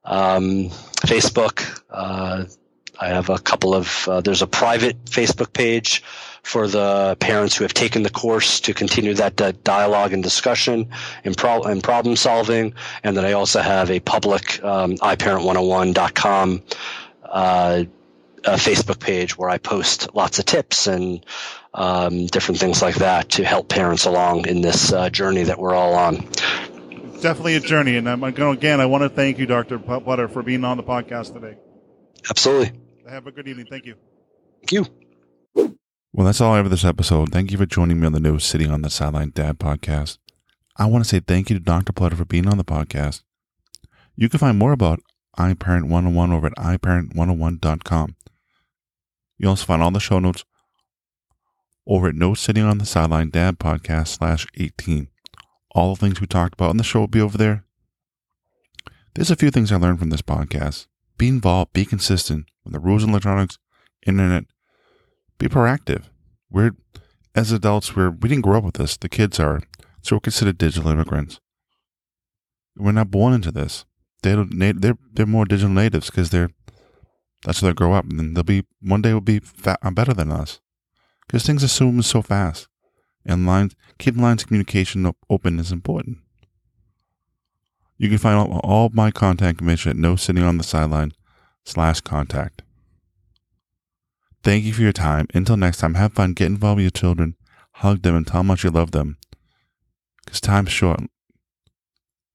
[0.05, 0.69] um,
[1.01, 1.81] Facebook.
[1.89, 2.45] Uh,
[2.99, 4.07] I have a couple of.
[4.07, 6.03] Uh, there's a private Facebook page
[6.43, 10.89] for the parents who have taken the course to continue that uh, dialogue and discussion
[11.23, 12.73] and, pro- and, problem solving.
[13.03, 16.63] And then I also have a public um, iparent101.com
[17.23, 17.83] uh,
[18.43, 21.25] Facebook page where I post lots of tips and
[21.73, 25.75] um, different things like that to help parents along in this uh, journey that we're
[25.75, 26.27] all on.
[27.21, 27.97] definitely a journey.
[27.97, 28.81] And I'm going again.
[28.81, 31.57] I want to thank you, Doctor Butter, for being on the podcast today.
[32.29, 32.71] Absolutely.
[33.09, 33.67] Have a good evening.
[33.69, 33.95] Thank you.
[34.61, 35.00] Thank you.
[36.13, 37.31] Well, that's all I have for this episode.
[37.31, 40.17] Thank you for joining me on the No Sitting on the Sideline Dad podcast.
[40.75, 41.93] I want to say thank you to Dr.
[41.93, 43.21] Pletter for being on the podcast.
[44.17, 44.99] You can find more about
[45.39, 48.15] iParent 101 over at iParent101.com.
[49.37, 50.43] You also find all the show notes
[51.87, 55.07] over at No Sitting on the Sideline Dad podcast slash 18.
[55.73, 57.63] All the things we talked about in the show will be over there.
[59.15, 60.87] There's a few things I learned from this podcast.
[61.17, 63.57] Be involved, be consistent with the rules of electronics,
[64.05, 64.43] internet,
[65.41, 66.03] be proactive.
[66.49, 66.71] We're,
[67.33, 68.95] as adults, we're, we didn't grow up with this.
[68.95, 69.61] The kids are,
[70.01, 71.39] so we're considered digital immigrants.
[72.77, 73.85] We're not born into this.
[74.21, 76.51] They don't, they're, they're more digital natives because they're,
[77.43, 78.05] that's how they grow up.
[78.05, 80.61] And they'll be, one day will be fat, uh, better than us
[81.25, 82.67] because things assume so fast.
[83.25, 86.19] And lines, keeping lines of communication open is important.
[87.97, 91.13] You can find all, all my contact information at no sitting on the sideline
[91.63, 92.63] slash contact.
[94.43, 95.27] Thank you for your time.
[95.33, 97.35] Until next time, have fun, get involved with your children,
[97.73, 99.17] hug them, and tell them how much you love them.
[100.25, 100.99] Because time's short.
[100.99, 101.09] And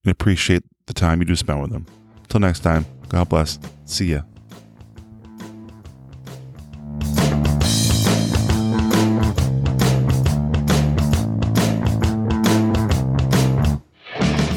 [0.04, 1.86] appreciate the time you do spend with them.
[2.22, 3.58] Until next time, God bless.
[3.86, 4.22] See ya.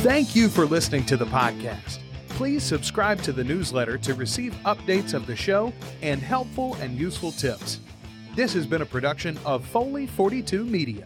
[0.03, 1.99] Thank you for listening to the podcast.
[2.39, 7.33] Please subscribe to the newsletter to receive updates of the show and helpful and useful
[7.33, 7.81] tips.
[8.33, 11.05] This has been a production of Foley 42 Media.